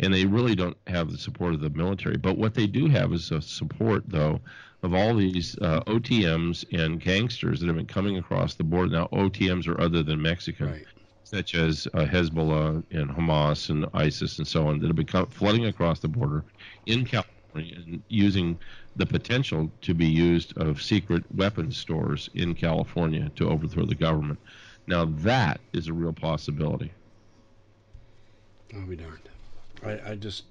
[0.00, 2.16] and they really don't have the support of the military.
[2.16, 4.40] But what they do have is a support, though,
[4.82, 8.90] of all these uh, OTMs and gangsters that have been coming across the border.
[8.90, 10.86] Now, OTMs are other than Mexican Right.
[11.28, 15.66] Such as uh, Hezbollah and Hamas and ISIS and so on that have become flooding
[15.66, 16.42] across the border
[16.86, 18.58] in California and using
[18.96, 24.38] the potential to be used of secret weapons stores in California to overthrow the government.
[24.86, 26.92] Now that is a real possibility.
[28.74, 29.28] I'll be darned.
[29.84, 30.44] I, I just,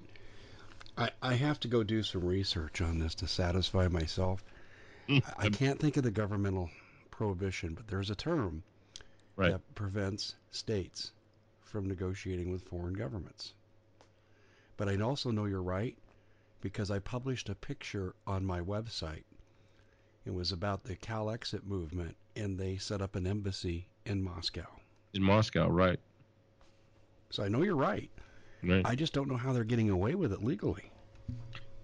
[0.96, 4.44] I, I have to go do some research on this to satisfy myself.
[5.08, 6.70] I, I can't think of the governmental
[7.10, 8.62] prohibition, but there's a term
[9.38, 9.52] Right.
[9.52, 11.12] that prevents states
[11.60, 13.54] from negotiating with foreign governments.
[14.76, 15.96] But I also know you're right
[16.60, 19.22] because I published a picture on my website.
[20.26, 24.66] It was about the Cal Exit movement, and they set up an embassy in Moscow.
[25.14, 26.00] In Moscow, right?
[27.30, 28.10] So I know you're right.
[28.64, 28.84] Right.
[28.84, 30.90] I just don't know how they're getting away with it legally.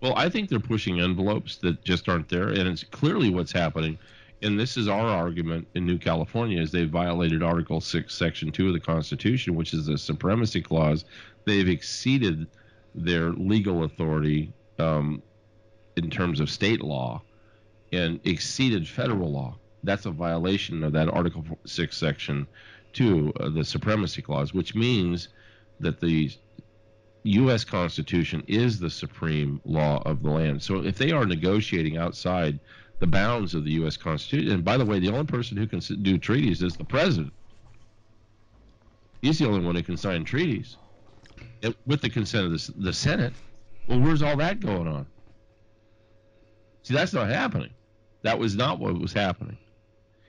[0.01, 3.97] Well, I think they're pushing envelopes that just aren't there, and it's clearly what's happening.
[4.45, 8.67] And this is our argument in New California: is they've violated Article Six, Section Two
[8.69, 11.07] of the Constitution, which is the supremacy clause.
[11.47, 12.47] They've exceeded
[12.95, 15.23] their legal authority um,
[15.97, 17.23] in terms of state law,
[17.91, 19.57] and exceeded federal law.
[19.83, 22.47] That's a violation of that Article Six, Section
[22.93, 25.29] Two, uh, the supremacy clause, which means
[25.81, 26.31] that the
[27.23, 27.65] U.S.
[27.65, 30.63] Constitution is the supreme law of the land.
[30.63, 32.61] So if they are negotiating outside
[33.01, 33.97] the bounds of the U.S.
[33.97, 37.33] Constitution, and by the way, the only person who can do treaties is the president.
[39.23, 40.77] He's the only one who can sign treaties
[41.63, 43.33] It- with the consent of the, the Senate.
[43.89, 45.07] Well, where's all that going on?
[46.83, 47.71] See, that's not happening.
[48.23, 49.59] That was not what was happening.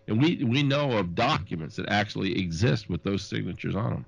[0.08, 4.06] And we, we know of documents that actually exist with those signatures on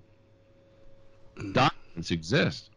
[1.35, 1.53] them.
[1.53, 2.69] Documents exist.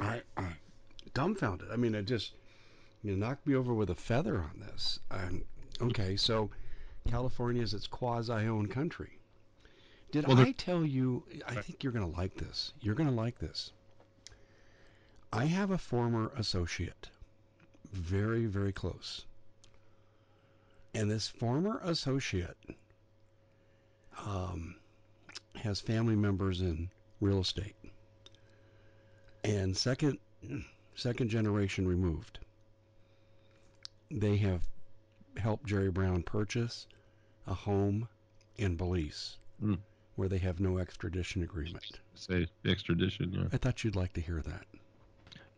[0.00, 0.48] I, I
[1.14, 1.68] dumbfounded.
[1.72, 2.32] I mean, it just
[3.08, 5.00] you knocked me over with a feather on this.
[5.10, 5.44] Um,
[5.80, 6.50] okay, so
[7.08, 9.18] California is its quasi-owned country.
[10.12, 11.24] Did Well, I tell you?
[11.46, 12.72] I think you're going to like this.
[12.80, 13.72] You're going to like this.
[15.32, 17.10] I have a former associate,
[17.92, 19.26] very very close,
[20.94, 22.56] and this former associate
[24.24, 24.76] um,
[25.56, 26.88] has family members in
[27.20, 27.74] real estate
[29.44, 30.18] and second
[30.94, 32.38] second generation removed
[34.10, 34.62] they have
[35.36, 36.86] helped Jerry Brown purchase
[37.46, 38.08] a home
[38.56, 39.74] in Belize Hmm.
[40.16, 42.00] where they have no extradition agreement.
[42.14, 43.32] Say extradition.
[43.32, 43.44] Yeah.
[43.52, 44.64] I thought you'd like to hear that.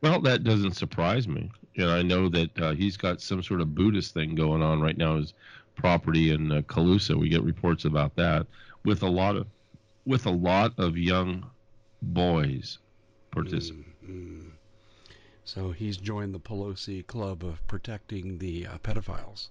[0.01, 1.51] Well, that doesn't surprise me.
[1.77, 4.97] And I know that uh, he's got some sort of Buddhist thing going on right
[4.97, 5.17] now.
[5.17, 5.35] His
[5.75, 8.47] property in uh, Colusa, we get reports about that
[8.85, 9.47] with a lot of
[10.07, 11.45] with a lot of young
[12.03, 12.79] boys
[13.31, 13.85] participating.
[14.09, 14.51] Mm.
[15.49, 19.49] So he's joined the Pelosi club of protecting the uh, pedophiles.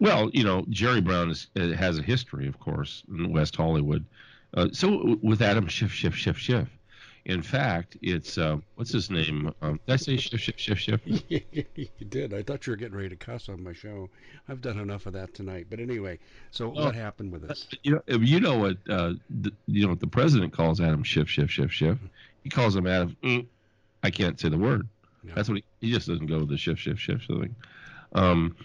[0.00, 4.06] Well, you know, Jerry Brown is, uh, has a history, of course, in West Hollywood.
[4.54, 6.68] Uh, so with Adam Schiff, Schiff, Schiff, Schiff,
[7.26, 9.52] In fact, it's uh, what's his name?
[9.60, 11.00] Um, did I say Schiff, Schiff, Schiff, Schiff?
[11.28, 12.32] you did.
[12.32, 14.08] I thought you were getting ready to cuss on my show.
[14.48, 15.66] I've done enough of that tonight.
[15.68, 16.18] But anyway,
[16.52, 16.86] so Oh.
[16.86, 17.68] what happened with this?
[17.82, 21.28] You know, you know what uh, the, you know what the president calls Adam Schiff,
[21.28, 21.98] Schiff, Schiff, Schiff.
[22.42, 23.14] He calls him Adam.
[23.22, 23.46] Mm,
[24.02, 24.88] I can't say the word.
[25.22, 25.34] No.
[25.34, 27.54] That's what he, he just doesn't go with the shift, shift, shift thing.
[28.12, 28.56] Um,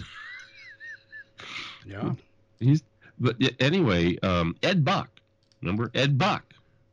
[1.86, 2.14] Yeah.
[2.60, 2.84] he's
[3.20, 5.10] but anyway, um, Ed Buck.
[5.62, 6.44] Remember Ed Buck?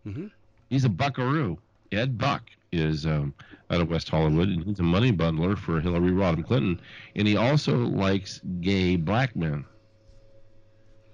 [0.05, 0.27] hmm
[0.71, 1.59] He's a buckaroo.
[1.93, 3.33] Ed Buck is um,
[3.71, 6.79] out of West Hollywood, and he's a money bundler for Hillary Rodham Clinton,
[7.17, 9.65] and he also likes gay black men,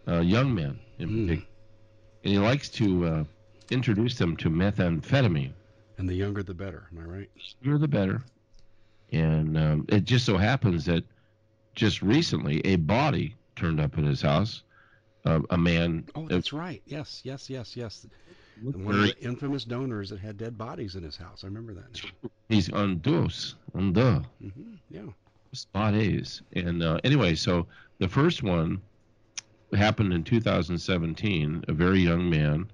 [0.09, 1.49] uh, young men in particular,
[2.25, 3.25] and he likes to uh,
[3.71, 5.53] introduce them to methamphetamine.
[5.99, 6.89] And the younger the better.
[6.93, 7.31] Am I right?
[7.63, 8.23] You're the better.
[9.13, 11.05] And um, it just so happens that
[11.75, 14.63] just recently a body turned up at his house.
[15.25, 16.05] Uh, a man.
[16.15, 16.83] Oh, uh, that's right.
[16.87, 18.07] Yes, yes, yes, yes.
[18.61, 21.45] one of the infamous donors that had dead bodies in his house.
[21.45, 22.03] I remember that.
[22.49, 24.23] he's on dos, on deux.
[24.41, 25.07] hmm Yeah.
[25.73, 26.43] bodies.
[26.55, 27.67] And uh, anyway, so
[28.01, 28.83] the first one
[29.73, 31.65] happened in 2017.
[31.69, 32.71] A very young man,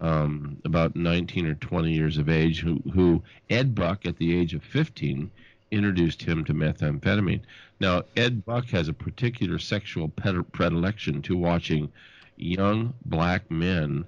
[0.00, 4.54] um, about 19 or 20 years of age, who, who Ed Buck, at the age
[4.54, 5.30] of 15,
[5.70, 7.40] introduced him to methamphetamine.
[7.80, 11.90] Now, Ed Buck has a particular sexual predilection to watching
[12.36, 14.04] young black men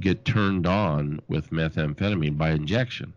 [0.00, 3.12] get turned on with methamphetamine by injection.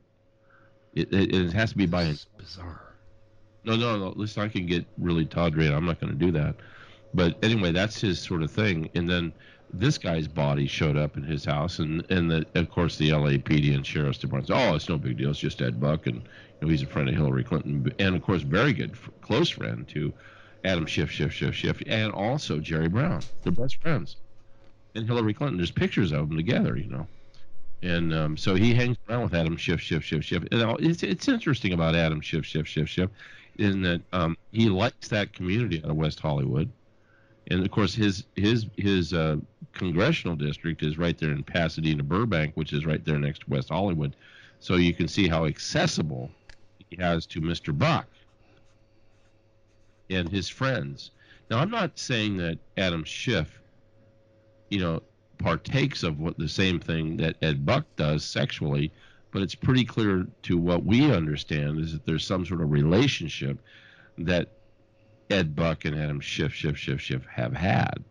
[0.96, 2.94] It, it, it has to be by is bizarre.
[3.64, 4.14] no, no, no.
[4.16, 5.68] Listen, I can get really tawdry.
[5.68, 6.56] and I'm not going to do that.
[7.14, 8.90] But anyway, that's his sort of thing.
[8.96, 9.34] And then
[9.74, 13.76] this guy's body showed up in his house, and and the, of course the LAPD
[13.76, 14.48] and sheriff's department.
[14.48, 15.32] said, Oh, it's no big deal.
[15.32, 16.22] It's just Ed Buck, and you
[16.62, 20.14] know, he's a friend of Hillary Clinton, and of course, very good, close friend to
[20.64, 23.22] Adam Schiff, Schiff, Schiff, Schiff, and also Jerry Brown.
[23.44, 24.18] They're best friends.
[24.96, 25.58] And Hillary Clinton.
[25.58, 27.08] There's pictures of them together, you know.
[27.84, 30.44] And um, so he hangs around with Adam Schiff, Schiff, Schiff, Schiff.
[30.52, 33.10] And it's it's interesting about Adam Schiff, Schiff, Schiff, Schiff
[33.58, 36.70] in that um, he likes that community out of West Hollywood,
[37.50, 39.38] and of course his his his uh,
[39.78, 43.70] congressional district is right there in Pasadena, Burbank, which is right there next to West
[43.70, 44.16] Hollywood.
[44.60, 46.32] So you can see how accessible
[46.90, 47.78] he has to Mr.
[47.78, 48.08] Buck
[50.10, 51.12] and his friends.
[51.50, 53.62] Now I'm not saying that Adam Schiff,
[54.70, 55.02] you know,
[55.38, 58.92] partakes of what the same thing that Ed Buck does sexually,
[59.32, 63.60] but it's pretty clear to what we understand is that there's some sort of relationship
[64.18, 64.50] that
[65.30, 68.04] Ed Buck and Adam Schiff, Schiff, Schiff, Schiff have had.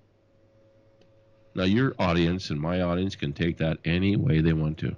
[1.56, 4.94] Now, your audience and my audience can take that any way they want to.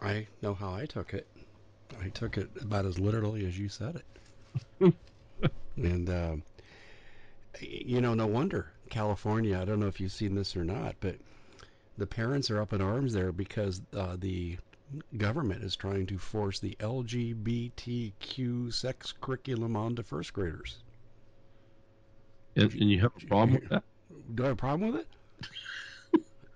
[0.00, 1.26] I know how I took it.
[2.00, 4.02] I took it about as literally as you said
[4.80, 4.94] it.
[5.76, 6.42] and, um,
[7.60, 11.16] you know, no wonder California, I don't know if you've seen this or not, but
[11.98, 14.58] the parents are up in arms there because uh, the
[15.16, 20.78] government is trying to force the LGBTQ sex curriculum onto first graders.
[22.60, 23.84] And, and you have a problem with that?
[24.34, 25.08] Do I have a problem with it?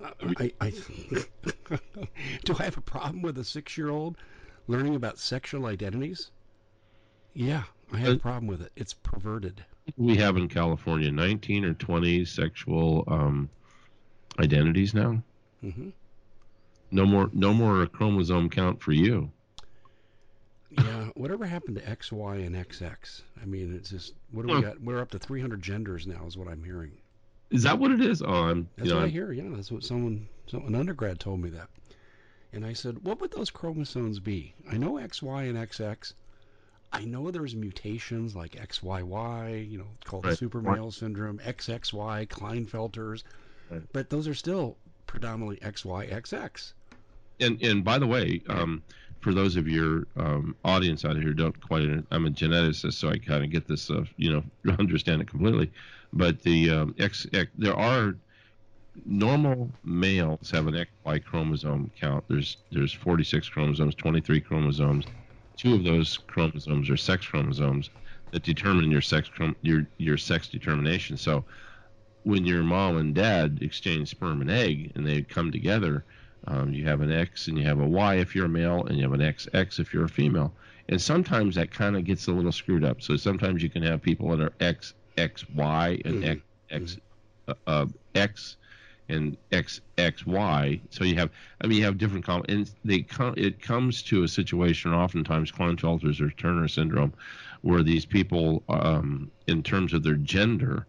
[0.37, 0.71] I, I,
[2.45, 4.17] do I have a problem with a six-year-old
[4.67, 6.31] learning about sexual identities?
[7.35, 8.73] Yeah, I have a Uh, problem with it.
[8.77, 9.65] It's perverted.
[9.97, 13.51] We have in California 19 or 20 sexual um,
[14.41, 15.25] identities now.
[15.63, 15.91] hmm
[16.91, 19.34] No more, no more chromosome count for you.
[21.15, 23.23] Whatever happened to X, Y, and XX?
[23.41, 24.61] I mean, it's just what do we Huh.
[24.73, 24.81] got?
[24.83, 26.91] We're up to 300 genders now, is what I'm hearing.
[27.51, 28.21] Is that what it is?
[28.21, 28.69] Oh, I'm.
[28.77, 29.33] That's you know, what I I'm- hear.
[29.33, 31.69] Yeah, that's what someone, so an undergrad told me that.
[32.53, 34.55] And I said, what would those chromosomes be?
[34.69, 36.15] I know XY and XX.
[36.93, 40.39] I know there's mutations like XYY, you know, it's called the Right.
[40.39, 43.23] super male syndrome, XXY, Klinefelters,
[43.71, 43.83] Right.
[43.93, 46.73] but those are still predominantly XYXX.
[47.41, 48.83] and and by the way, um,
[49.25, 53.17] for those of your um, audience out here don't quite, I'm a geneticist, so I
[53.17, 54.45] kind of get this, uh, you know,
[54.79, 55.73] understand it completely.
[56.13, 58.15] But the um, X, X, there are
[59.07, 62.23] normal males have an XY chromosome count.
[62.29, 65.07] There's there's 46 chromosomes, 23 chromosomes.
[65.57, 67.89] Two of those chromosomes are sex chromosomes
[68.31, 69.31] that determine your sex
[69.63, 71.17] your your sex determination.
[71.17, 71.45] So
[72.25, 76.05] when your mom and dad exchange sperm and egg and they come together,
[76.47, 78.97] um, you have an X and you have a Y if you're a male, and
[78.97, 80.53] you have an XX if you're a female.
[80.89, 83.01] And sometimes that kind of gets a little screwed up.
[83.01, 86.29] So sometimes you can have people that are X, X, Y, and Mhm.
[86.29, 86.99] X, X,
[87.49, 88.57] uh, uh, X,
[89.09, 90.81] and X, X, Y.
[90.91, 91.31] So you have,
[91.61, 95.53] I mean, you have different, com- and they come, it comes to a situation, oftentimes
[95.53, 97.13] Klinefelter's or Turner syndrome,
[97.63, 100.87] where these people, um, in terms of their gender,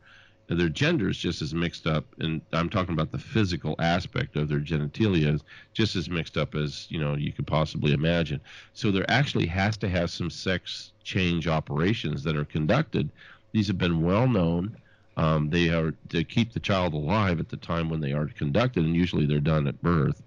[0.48, 4.48] their gender is just as mixed up, and I'm talking about the physical aspect of
[4.48, 5.42] their genitalia,
[5.74, 8.40] just as mixed up as you know you could possibly imagine.
[8.74, 13.10] So there actually has to have some sex change operations that are conducted.
[13.54, 14.78] These have been well known.
[15.18, 18.86] Um, they are to keep the child alive at the time when they are conducted,
[18.86, 20.22] and usually they're done at birth.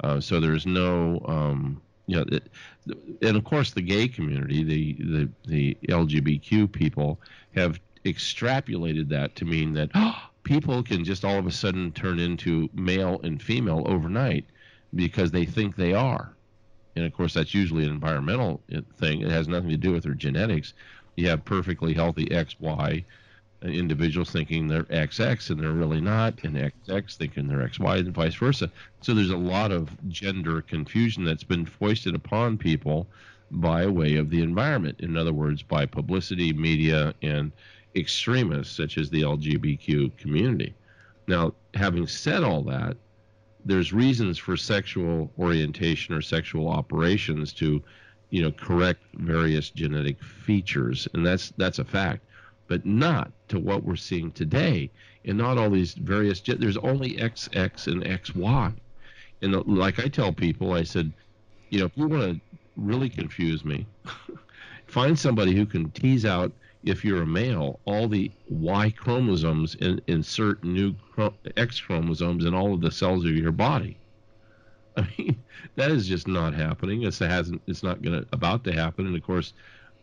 [0.00, 2.44] Uh, so there's no, um, you know, it,
[3.20, 7.20] and of course the gay community, the the the LGBTQ people
[7.54, 7.80] have
[8.12, 9.90] extrapolated that to mean that
[10.42, 14.44] people can just all of a sudden turn into male and female overnight
[14.94, 16.32] because they think they are.
[16.96, 19.20] And of course, that's usually an environmental uh, thing.
[19.20, 20.72] It has nothing to do with their genetics.
[21.16, 23.04] You have perfectly healthy XY
[23.62, 28.34] individuals thinking they're XX and they're really not, and XX thinking they're XY, and vice
[28.34, 28.70] versa.
[29.00, 33.06] So there's a lot of gender confusion that's been foisted upon people
[33.50, 35.00] by way of the environment.
[35.00, 37.50] In other words, by publicity, media, and
[37.96, 40.74] extremists such as the LGBTQ community.
[41.26, 42.96] Now, having said all that,
[43.64, 47.82] there's reasons for sexual orientation or sexual operations to,
[48.30, 52.24] you know, correct various genetic features, and that's that's a fact,
[52.66, 54.90] but not to what we're seeing today,
[55.24, 56.40] and not all these various.
[56.40, 58.74] There's only XX and XY,
[59.42, 61.12] and like I tell people, I said,
[61.68, 62.40] you know, if you want to
[62.76, 63.86] really confuse me,
[64.86, 66.52] find somebody who can tease out
[66.84, 70.94] if you're a male, all the Y chromosomes in, insert new
[71.56, 73.98] X chromosomes in all of the cells of your body.
[74.96, 75.36] I mean,
[75.76, 77.02] that is just not happening.
[77.02, 77.62] It's, it hasn't.
[77.66, 79.06] It's not going to about to happen.
[79.06, 79.52] And of course,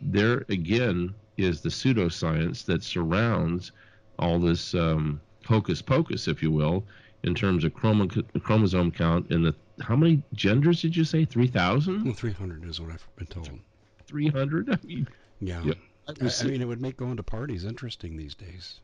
[0.01, 3.71] there again is the pseudoscience that surrounds
[4.19, 6.85] all this um, hocus pocus, if you will,
[7.23, 8.07] in terms of chromo-
[8.41, 9.29] chromosome count.
[9.31, 11.25] And the how many genders did you say?
[11.25, 12.05] Three thousand.
[12.05, 13.49] Well, Three hundred is what I've been told.
[14.07, 14.69] Three hundred.
[14.71, 15.07] I mean,
[15.41, 15.61] yeah.
[15.63, 15.73] yeah.
[16.07, 18.79] I, I, mean, it would make going to parties interesting these days.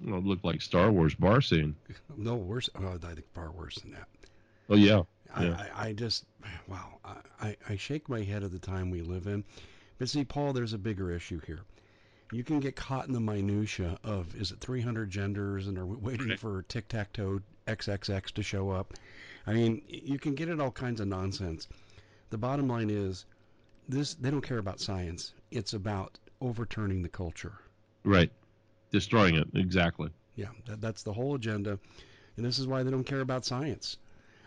[0.00, 1.76] Well, it looked like Star Wars bar scene.
[2.16, 2.68] No, worse.
[2.74, 4.08] Oh, I think far worse than that.
[4.68, 5.02] Oh yeah.
[5.38, 5.68] yeah.
[5.74, 6.24] I, I just,
[6.66, 6.98] wow.
[7.40, 9.44] I, I shake my head at the time we live in.
[9.98, 11.60] But see, Paul, there's a bigger issue here.
[12.32, 15.96] You can get caught in the minutia of is it 300 genders and are we
[15.96, 18.94] waiting for tic tac toe XXX to show up?
[19.46, 21.68] I mean, you can get it all kinds of nonsense.
[22.30, 23.26] The bottom line is,
[23.88, 25.34] this they don't care about science.
[25.50, 27.54] It's about overturning the culture.
[28.04, 28.30] Right.
[28.90, 29.48] Destroying it.
[29.54, 30.10] Exactly.
[30.36, 31.78] Yeah, that, that's the whole agenda.
[32.36, 33.96] And this is why they don't care about science.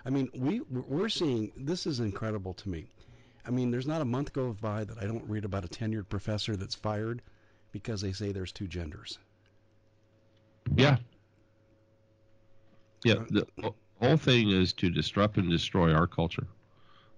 [0.05, 2.87] I mean, we we're seeing this is incredible to me.
[3.45, 6.09] I mean, there's not a month goes by that I don't read about a tenured
[6.09, 7.21] professor that's fired
[7.71, 9.19] because they say there's two genders.
[10.75, 10.97] Yeah.
[13.03, 16.47] Yeah, uh, the whole thing is to disrupt and destroy our culture.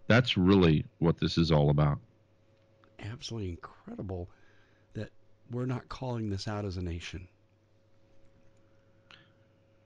[0.08, 2.00] That's really what this is all about.
[3.00, 4.30] Absolutely incredible
[5.52, 7.28] we're not calling this out as a nation.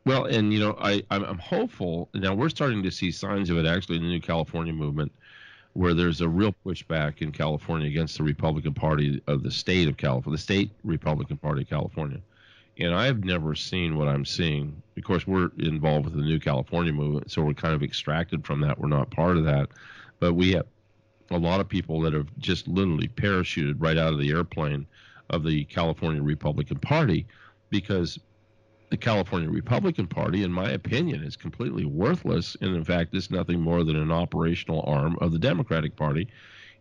[0.05, 2.09] Well, and you know, I I'm hopeful.
[2.14, 5.11] Now we're starting to see signs of it actually in the New California movement,
[5.74, 9.95] where there's a real pushback in California against the Republican Party of the state of
[9.95, 12.20] California, the state Republican Party of California.
[12.80, 14.82] And I've never seen what I'm seeing.
[14.97, 18.59] Of course, we're involved with the New California movement, so we're kind of extracted from
[18.61, 18.80] that.
[18.80, 19.70] We're not part of that,
[20.20, 20.66] but we have
[21.32, 24.86] a lot of people that have just literally parachuted right out of the airplane
[25.34, 27.26] of the California Republican Party
[27.70, 28.20] because
[28.90, 32.56] the California Republican Party, in my opinion, is completely worthless.
[32.62, 36.28] And in fact, it's nothing more than an operational arm of the Democratic Party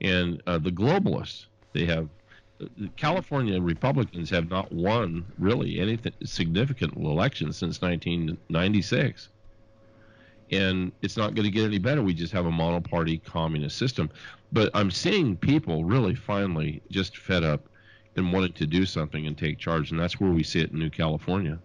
[0.03, 1.47] and uh, the globalists.
[1.73, 2.09] They have
[2.59, 9.31] the California Republicans have not won really anything significant election since 1996.
[10.51, 12.03] And it's not going to get any better.
[12.03, 14.11] We just have a monoparty communist system.
[14.53, 17.69] But I'm seeing people really finally just fed up
[18.17, 20.79] and wanted to do something and take charge, and that's where we see it in
[20.79, 21.59] New California.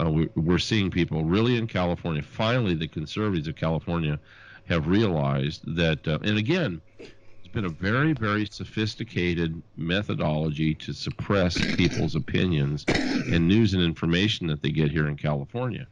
[0.00, 2.22] Uh, we, we're seeing people really in California.
[2.22, 4.18] Finally, the conservatives of California
[4.66, 11.58] have realized that, uh, and again, it's been a very, very sophisticated methodology to suppress
[11.76, 15.86] people's opinions and news and information that they get here in California.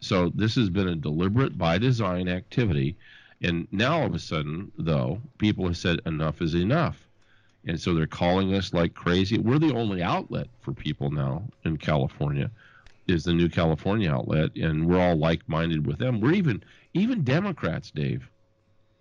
[0.00, 2.96] So this has been a deliberate, by design activity.
[3.40, 7.03] And now, all of a sudden, though, people have said enough is enough
[7.66, 9.38] and so they're calling us like crazy.
[9.38, 12.50] We're the only outlet for people now in California,
[13.06, 16.20] is the new California outlet, and we're all like-minded with them.
[16.20, 16.62] We're even
[16.92, 18.28] even Democrats, Dave.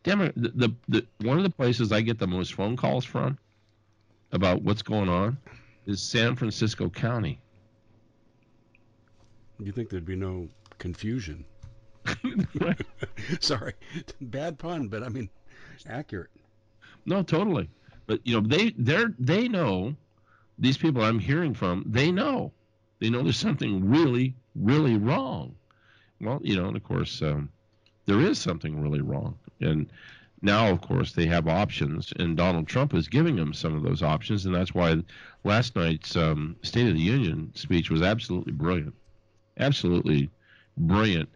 [0.03, 3.37] Demo, the, the, the one of the places I get the most phone calls from
[4.31, 5.37] about what's going on
[5.85, 7.39] is San Francisco County.
[9.59, 11.45] You think there'd be no confusion?
[13.39, 13.73] Sorry,
[14.19, 15.29] bad pun, but I mean
[15.87, 16.31] accurate.
[17.05, 17.69] No, totally.
[18.05, 19.95] But you know, they they they know
[20.59, 21.83] these people I'm hearing from.
[21.87, 22.51] They know
[22.99, 25.55] They know there's something really, really wrong.
[26.21, 27.49] Well, you know, and of course, um,
[28.05, 29.37] there is something really wrong.
[29.59, 29.89] And
[30.41, 34.01] now, of course, they have options, and Donald Trump is giving them some of those
[34.01, 35.03] options, and that's why
[35.43, 38.95] last night's um, State of the Union speech was absolutely brilliant,
[39.59, 40.29] absolutely
[40.77, 41.29] brilliant.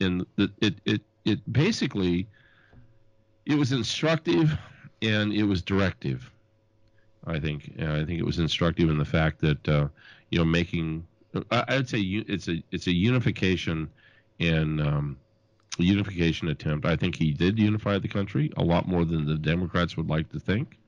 [0.00, 2.26] And it, it, it, it basically,
[3.44, 4.56] it was instructive
[5.02, 6.30] and it was directive.
[7.26, 7.72] I think.
[7.78, 9.88] I think it was instructive in the fact that uh,
[10.30, 11.06] you know making.
[11.50, 13.88] I, would say it's a it's a unification
[14.40, 15.16] and um,
[15.78, 16.86] unification attempt.
[16.86, 20.30] I think he did unify the country a lot more than the Democrats would like
[20.32, 20.78] to think,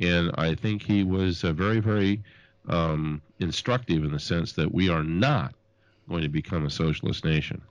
[0.00, 2.22] and I think he was uh, very very
[2.68, 5.54] um, instructive in the sense that we are not
[6.08, 7.62] going to become a socialist nation.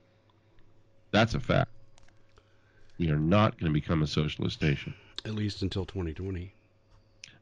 [1.12, 1.72] That's a fact.
[2.98, 4.94] We are not going to become a socialist nation.
[5.26, 6.54] At least until 2020.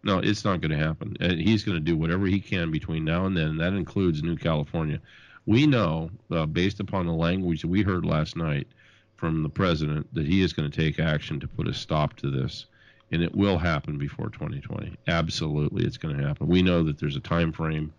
[0.03, 1.17] No, it's not going to happen.
[1.19, 3.47] And he's going to do whatever he can between now and then.
[3.47, 4.99] And that includes New California.
[5.45, 8.67] We know, uh, based upon the language that we heard last night
[9.17, 12.29] from the president, that he is going to take action to put a stop to
[12.29, 12.65] this.
[13.11, 14.95] And it will happen before 2020.
[15.07, 16.47] Absolutely, it's going to happen.
[16.47, 17.91] We know that there's a time frame.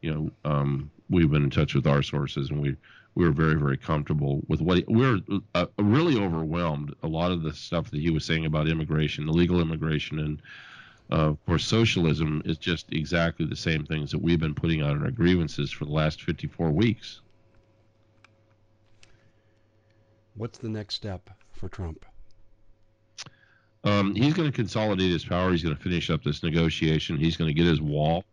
[0.00, 2.76] You know, um, we've been in touch with our sources, and we
[3.14, 5.18] we were very very comfortable with what he, we are
[5.54, 6.94] uh, really overwhelmed.
[7.02, 10.42] A lot of the stuff that he was saying about immigration, illegal immigration, and
[11.12, 14.96] uh, of course, socialism is just exactly the same things that we've been putting out
[14.96, 17.20] in our grievances for the last 54 weeks.
[20.36, 22.04] What's the next step for Trump?
[23.84, 25.52] Um, he's going to consolidate his power.
[25.52, 27.18] He's going to finish up this negotiation.
[27.18, 28.24] He's going to get his wall.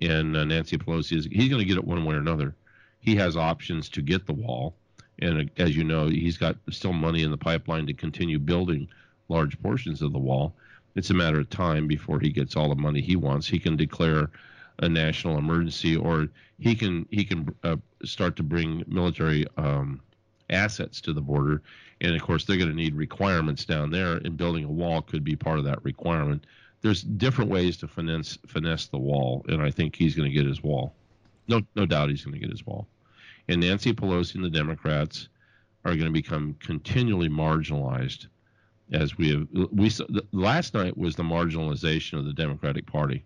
[0.00, 2.56] And uh, Nancy Pelosi is he's going to get it one way or another.
[3.04, 4.74] He has options to get the wall,
[5.18, 8.88] and uh, as you know, he's got still money in the pipeline to continue building
[9.28, 10.54] large portions of the wall.
[10.94, 13.46] It's a matter of time before he gets all the money he wants.
[13.46, 14.30] He can declare
[14.78, 16.28] a national emergency, or
[16.58, 20.00] he can he can uh, start to bring military um,
[20.48, 21.60] assets to the border.
[22.00, 25.24] And of course, they're going to need requirements down there, and building a wall could
[25.24, 26.46] be part of that requirement.
[26.80, 30.46] There's different ways to finesse finesse the wall, and I think he's going to get
[30.46, 30.94] his wall.
[31.48, 32.88] No, no doubt he's going to get his wall.
[33.48, 35.28] And Nancy Pelosi and the Democrats
[35.84, 38.26] are going to become continually marginalized
[38.92, 39.90] as we have we
[40.32, 43.24] last night was the marginalization of the Democratic Party.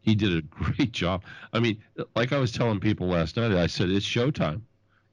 [0.00, 1.24] He did a great job.
[1.52, 1.82] I mean,
[2.14, 4.62] like I was telling people last night, I said it's showtime.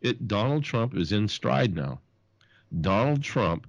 [0.01, 1.99] It Donald Trump is in stride now.
[2.81, 3.67] Donald Trump,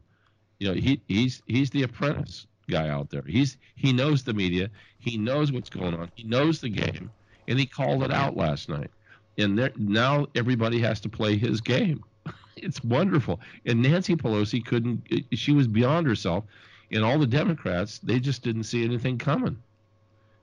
[0.59, 3.25] you know, he he's he's the apprentice guy out there.
[3.27, 7.11] He's he knows the media, he knows what's going on, he knows the game,
[7.49, 8.91] and he called it out last night.
[9.39, 12.05] And there, now everybody has to play his game
[12.57, 13.41] it's wonderful.
[13.67, 15.07] And Nancy Pelosi couldn't.
[15.33, 16.45] She was beyond herself,
[16.91, 19.57] and all the Democrats they just didn't see anything coming.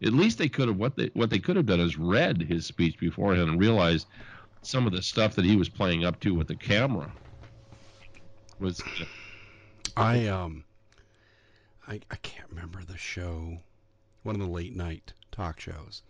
[0.02, 2.66] At least they could have what they what they could have done is read his
[2.66, 4.08] speech beforehand and realized
[4.62, 7.12] some of the stuff that he was playing up to with the camera
[8.60, 8.82] was.
[9.98, 10.64] I um.
[11.88, 13.58] I, I can't remember the show,
[14.22, 16.04] one of the late night talk shows,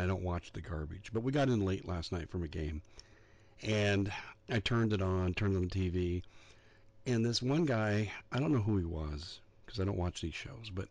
[0.00, 1.10] and I don't watch the garbage.
[1.12, 2.80] But we got in late last night from a game,
[3.62, 4.10] and
[4.48, 6.22] I turned it on, turned on the TV,
[7.06, 10.34] and this one guy, I don't know who he was because I don't watch these
[10.34, 10.88] shows, but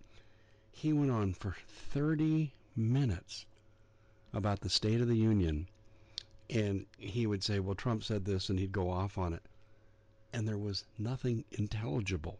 [0.71, 1.55] he went on for
[1.91, 3.45] 30 minutes
[4.31, 5.67] about the State of the Union,
[6.49, 9.43] and he would say, "Well, Trump said this," and he'd go off on it,
[10.33, 12.39] and there was nothing intelligible.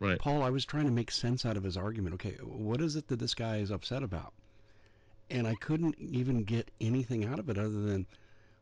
[0.00, 0.18] Right.
[0.18, 2.14] Paul, I was trying to make sense out of his argument.
[2.14, 4.32] Okay, what is it that this guy is upset about?
[5.30, 8.06] And I couldn't even get anything out of it other than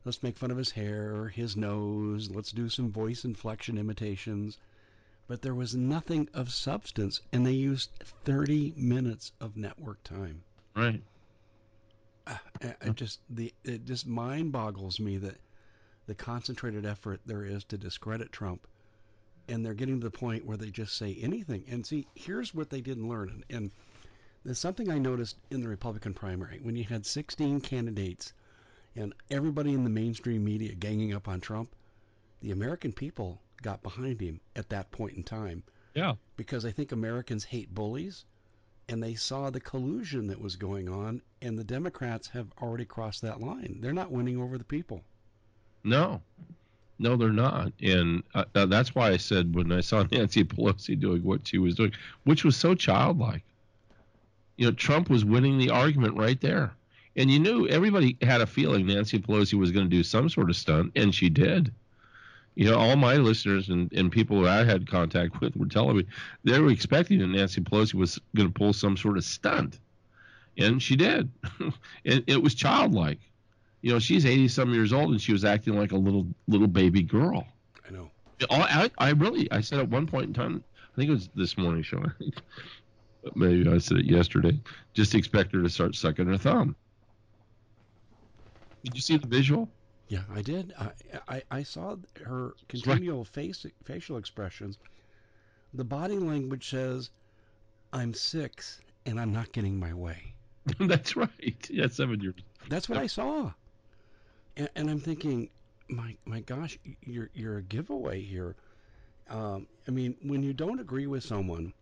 [0.07, 2.31] Let's make fun of his hair, his nose.
[2.31, 4.57] Let's do some voice inflection imitations.
[5.27, 7.91] But there was nothing of substance, and they used
[8.25, 10.45] 30 minutes of network time.
[10.77, 11.03] Right.
[12.25, 12.39] I,
[12.81, 15.41] I just the it just mind boggles me that
[16.07, 18.69] the concentrated effort there is to discredit Trump,
[19.49, 21.64] and they're getting to the point where they just say anything.
[21.67, 23.71] And see, here's what they didn't learn, and, and
[24.47, 28.32] there's something I noticed in the Republican primary when you had 16 candidates
[28.94, 31.74] and everybody in the mainstream media ganging up on Trump,
[32.42, 35.64] the American people got behind him at that point in time.
[35.94, 36.14] Yeah.
[36.36, 38.24] Because I think Americans hate bullies
[38.88, 43.22] and they saw the collusion that was going on and the Democrats have already crossed
[43.22, 43.78] that line.
[43.80, 45.03] They're not winning over the people.
[45.82, 46.22] No.
[47.01, 47.72] No, they're not.
[47.82, 51.74] And uh, that's why I said when I saw Nancy Pelosi doing what she was
[51.74, 51.90] doing,
[52.22, 53.42] which was so childlike.
[54.57, 56.73] You know, Trump was winning the argument right there.
[57.17, 60.51] And you knew everybody had a feeling Nancy Pelosi was going to do some sort
[60.51, 61.73] of stunt, and she did.
[62.55, 65.99] You know, all my listeners and, and people that I had contact with were telling
[65.99, 66.07] me
[66.45, 69.79] they were expecting that Nancy Pelosi was going to pull some sort of stunt.
[70.59, 71.31] and she did,
[72.05, 73.21] and it was childlike.
[73.83, 76.67] You know, she's 80 some years old, and she was acting like a little little
[76.67, 77.47] baby girl.
[77.87, 78.11] I know.
[78.51, 81.57] I, I really, I said at one point in time, I think it was this
[81.57, 82.05] morning show.
[83.35, 84.59] Maybe I said it yesterday.
[84.95, 86.77] Just expect her to start sucking her thumb.
[88.85, 89.68] Did you see the visual?
[90.09, 90.72] Yeah, I did.
[90.79, 90.91] I
[91.29, 94.79] I, I saw her continual face facial expressions.
[95.74, 97.11] The body language says,
[97.93, 100.35] "I'm six and I'm not getting my way."
[100.81, 101.66] That's right.
[101.68, 102.35] Yeah, seven years.
[102.68, 103.53] That's what I saw.
[104.57, 105.51] And, and I'm thinking,
[105.89, 108.57] my my gosh, you're you're a giveaway here.
[109.29, 111.72] Um, I mean, when you don't agree with someone,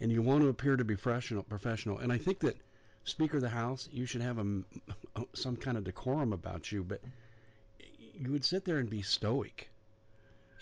[0.00, 2.56] and you want to appear to be professional, professional, and I think that
[3.04, 4.44] Speaker of the House, you should have a,
[5.32, 7.00] some kind of decorum about you, but
[8.18, 9.70] you would sit there and be stoic,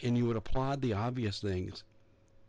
[0.02, 1.84] and you would applaud the obvious things,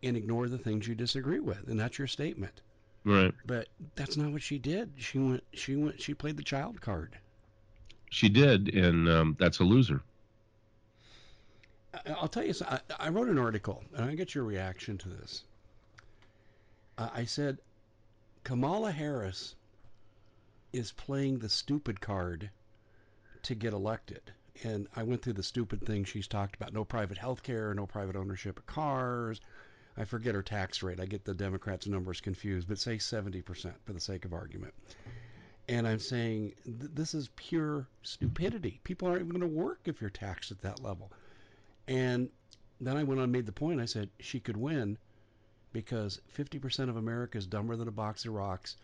[0.04, 2.62] and ignore the things you disagree with, and that's your statement.
[3.06, 3.34] Right.
[3.46, 4.92] But that's not what she did.
[4.98, 5.44] She went.
[5.54, 6.02] She went.
[6.02, 7.18] She played the child card.
[8.10, 10.02] She did, and um, that's a loser.
[12.08, 12.54] I'll tell you.
[12.68, 15.44] I, I wrote an article, and I get your reaction to this.
[16.98, 17.60] I said
[18.44, 19.56] Kamala Harris
[20.72, 22.50] is playing the stupid card
[23.44, 24.22] to get elected.
[24.64, 27.86] And I went through the stupid things she's talked about no private health care, no
[27.86, 29.42] private ownership of cars.
[29.98, 31.00] I forget her tax rate.
[31.00, 34.74] I get the Democrats' numbers confused, but say 70% for the sake of argument.
[35.68, 38.80] And I'm saying th- this is pure stupidity.
[38.84, 41.12] People aren't even going to work if you're taxed at that level.
[41.88, 42.30] And
[42.80, 43.82] then I went on and made the point.
[43.82, 44.98] I said she could win
[45.76, 48.78] because 50% of America is dumber than a box of rocks,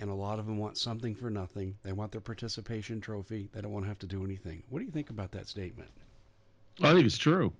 [0.00, 1.76] and a lot of them want something for nothing.
[1.82, 3.50] They want their participation trophy.
[3.52, 4.62] They don't want to have to do anything.
[4.70, 5.90] What do you think about that statement?
[6.82, 7.52] I think it's true.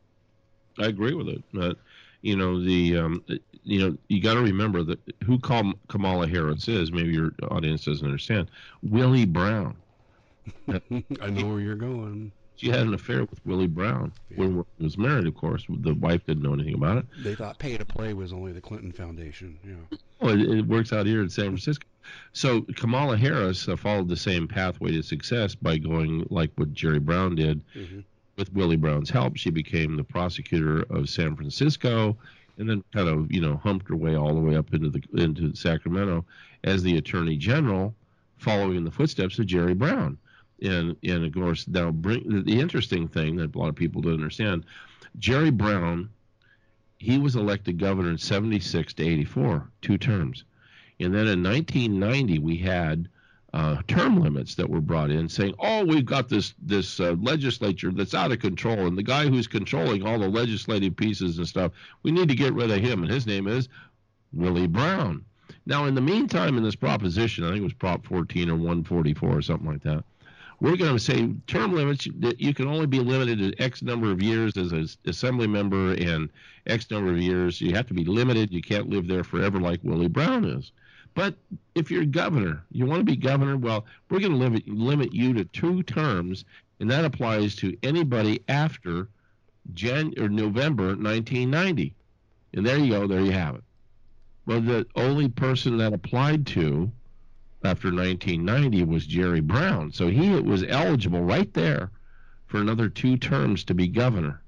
[0.78, 1.42] I agree with it.
[1.52, 1.76] But
[2.22, 3.22] you know the um,
[3.62, 6.90] you know you got to remember that who Kamala Harris is.
[6.90, 8.50] Maybe your audience doesn't understand.
[8.82, 9.76] Willie Brown.
[10.68, 14.36] I know where you're going she had an affair with Willie Brown yeah.
[14.38, 15.26] when he was married.
[15.26, 17.06] Of course, the wife didn't know anything about it.
[17.22, 19.58] They thought pay to play was only the Clinton Foundation.
[19.64, 19.98] Yeah.
[20.20, 21.86] Well, it, it works out here in San Francisco.
[22.32, 26.98] So Kamala Harris uh, followed the same pathway to success by going like what Jerry
[26.98, 27.62] Brown did.
[27.74, 28.00] Mm-hmm.
[28.36, 32.16] With Willie Brown's help, she became the prosecutor of San Francisco,
[32.56, 35.02] and then kind of you know humped her way all the way up into the
[35.14, 36.24] into Sacramento
[36.62, 37.94] as the Attorney General,
[38.36, 40.18] following in the footsteps of Jerry Brown
[40.62, 44.14] and and of course now bring the interesting thing that a lot of people don't
[44.14, 44.64] understand
[45.18, 46.08] jerry brown
[46.98, 50.44] he was elected governor in 76 to 84 two terms.
[51.00, 53.08] And then in 1990 we had
[53.54, 57.90] uh, term limits that were brought in saying oh we've got this this uh, legislature
[57.90, 61.72] that's out of control and the guy who's controlling all the legislative pieces and stuff
[62.02, 63.02] we need to get rid of him.
[63.02, 63.68] And his name is
[64.32, 65.24] willie brown.
[65.64, 69.30] Now in the meantime in this proposition i think it was prop 14 or 144
[69.30, 70.04] or something like that
[70.60, 74.10] we're going to say term limits that you can only be limited to X number
[74.10, 76.28] of years as an assembly member and
[76.66, 77.60] X number of years.
[77.60, 78.52] You have to be limited.
[78.52, 80.72] You can't live there forever like Willie Brown is.
[81.14, 81.36] But
[81.74, 85.32] if you're governor, you want to be governor, well, we're going to limit, limit you
[85.34, 86.44] to two terms,
[86.80, 89.08] and that applies to anybody after
[89.74, 91.94] Jan or November 1990.
[92.54, 93.64] And there you go, there you have it.
[94.46, 96.90] Well, the only person that applied to
[97.64, 99.92] after 1990 was Jerry Brown.
[99.92, 101.90] So he was eligible right there
[102.46, 104.42] for another two terms to be governor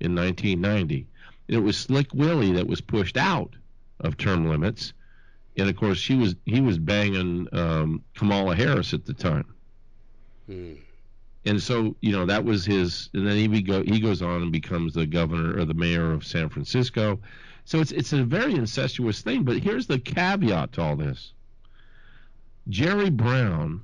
[0.00, 1.06] in 1990.
[1.48, 3.54] And it was Slick Willie that was pushed out
[4.00, 4.92] of term limits.
[5.56, 9.46] And of course, she was he was banging um, Kamala Harris at the time.
[10.46, 10.74] Hmm.
[11.44, 13.08] And so, you know, that was his.
[13.14, 16.26] And then he go he goes on and becomes the governor or the mayor of
[16.26, 17.18] San Francisco.
[17.64, 19.42] So it's it's a very incestuous thing.
[19.42, 21.32] But here's the caveat to all this
[22.68, 23.82] Jerry Brown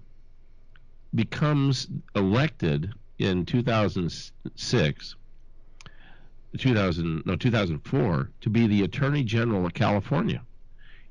[1.15, 5.17] becomes elected in 2006
[6.57, 10.41] 2000 no 2004 to be the attorney general of California.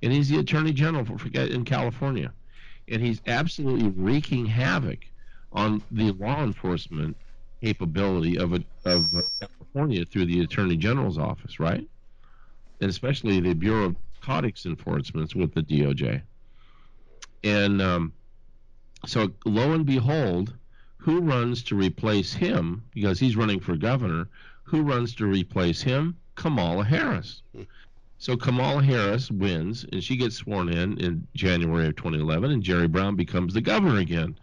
[0.01, 2.31] And he's the attorney general for, in California.
[2.89, 4.99] And he's absolutely wreaking havoc
[5.51, 7.17] on the law enforcement
[7.61, 11.87] capability of a, of California through the attorney general's office right?
[12.81, 16.21] And especially the bureau of narcotics enforcement with the DOJ
[17.43, 18.13] and um,
[19.05, 20.53] so lo and behold,
[20.97, 24.29] who runs to replace him because he's running for governor?
[24.63, 26.17] Who runs to replace him?
[26.35, 27.43] Kamala Harris.
[28.17, 32.87] So Kamala Harris wins, and she gets sworn in in January of 2011, and Jerry
[32.87, 34.37] Brown becomes the governor again.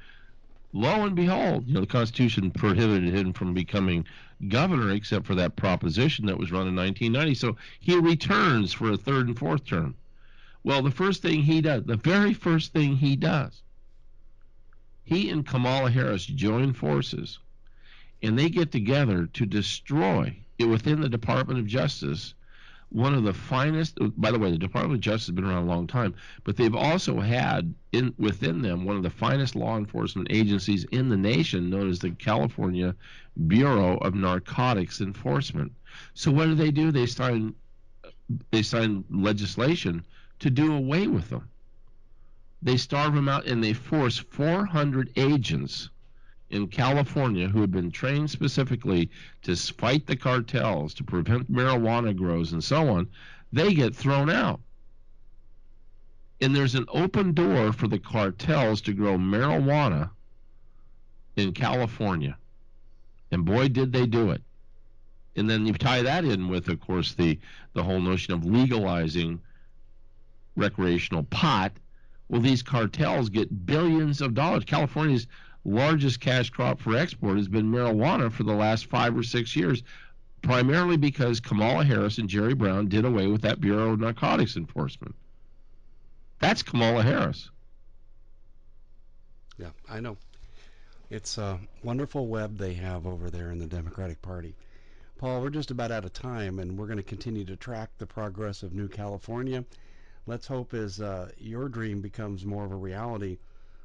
[0.73, 4.05] Lo and behold, you know the Constitution prohibited him from becoming
[4.49, 7.35] governor except for that proposition that was run in 1990.
[7.35, 9.97] So he returns for a third and fourth term.
[10.63, 13.63] Well, the first thing he does, the very first thing he does,
[15.03, 17.39] he and Kamala Harris join forces
[18.23, 22.35] and they get together to destroy it within the Department of Justice
[22.91, 25.67] one of the finest by the way the department of justice has been around a
[25.67, 30.27] long time but they've also had in within them one of the finest law enforcement
[30.29, 32.95] agencies in the nation known as the california
[33.47, 35.73] bureau of narcotics enforcement.
[36.15, 36.91] So what do they do?
[36.91, 37.55] They sign
[38.51, 40.05] they sign legislation
[40.41, 41.49] to do away with them
[42.63, 45.89] they starve them out and they force 400 agents
[46.51, 49.09] in California who have been trained specifically
[49.43, 53.09] to fight the cartels, to prevent marijuana grows, and so on,
[53.53, 54.61] they get thrown out.
[56.41, 60.11] And there's an open door for the cartels to grow marijuana
[61.37, 62.37] in California.
[63.31, 64.43] And boy, did they do it.
[65.37, 67.39] And then you tie that in with, of course, the,
[67.73, 69.41] the whole notion of legalizing
[70.57, 71.73] recreational pot.
[72.29, 74.65] Well, these cartels get billions of dollars.
[74.65, 75.27] California's
[75.65, 79.83] largest cash crop for export has been marijuana for the last five or six years,
[80.43, 85.15] primarily because Kamala Harris and Jerry Brown did away with that Bureau of Narcotics Enforcement.
[86.39, 87.51] That's Kamala Harris.
[89.59, 90.17] Yeah, I know.
[91.11, 94.55] It's a wonderful web they have over there in the Democratic Party.
[95.19, 98.07] Paul, we're just about out of time, and we're going to continue to track the
[98.07, 99.65] progress of New California.
[100.31, 103.39] Let's hope as uh, your dream becomes more of a reality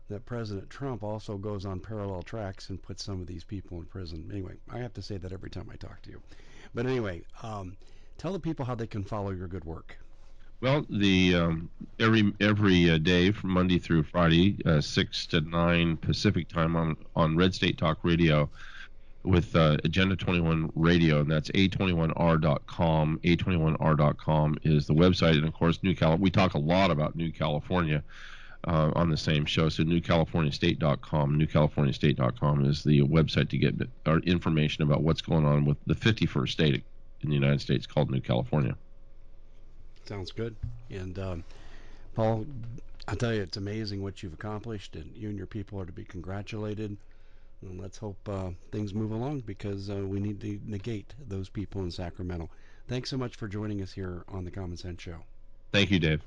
[0.10, 3.86] that President Trump also goes on parallel tracks and puts some of these people in
[3.86, 4.30] prison.
[4.32, 6.22] Anyway, I have to say that every time I talk to you.
[6.76, 7.76] But anyway, um,
[8.20, 9.98] tell the people how they can follow your good work.
[10.62, 15.98] Well, the um, every every uh, day from Monday through Friday, uh, six to nine
[15.98, 18.52] Pacific time on on Red State Talk Radio
[19.26, 23.20] with uh, Agenda 21 Radio, and that's a21r.com.
[23.24, 26.18] A21r.com is the website, and of course, New Cal.
[26.18, 28.04] We talk a lot about New California
[28.68, 29.70] uh, on the same show.
[29.70, 31.40] So newcaliforniastate.com.
[31.40, 36.50] Newcaliforniastate.com is the website to get our information about what's going on with the 51st
[36.50, 36.84] state
[37.22, 38.76] in the United States called New California.
[40.06, 40.56] Sounds good.
[40.90, 41.44] And um,
[42.14, 42.46] Paul,
[43.08, 45.92] I tell you, it's amazing what you've accomplished, and you and your people are to
[45.92, 46.98] be congratulated.
[47.66, 51.82] And let's hope uh, things move along because uh, we need to negate those people
[51.82, 52.50] in Sacramento.
[52.88, 55.18] Thanks so much for joining us here on the Common Sense Show.
[55.72, 56.22] Thank you, Dave.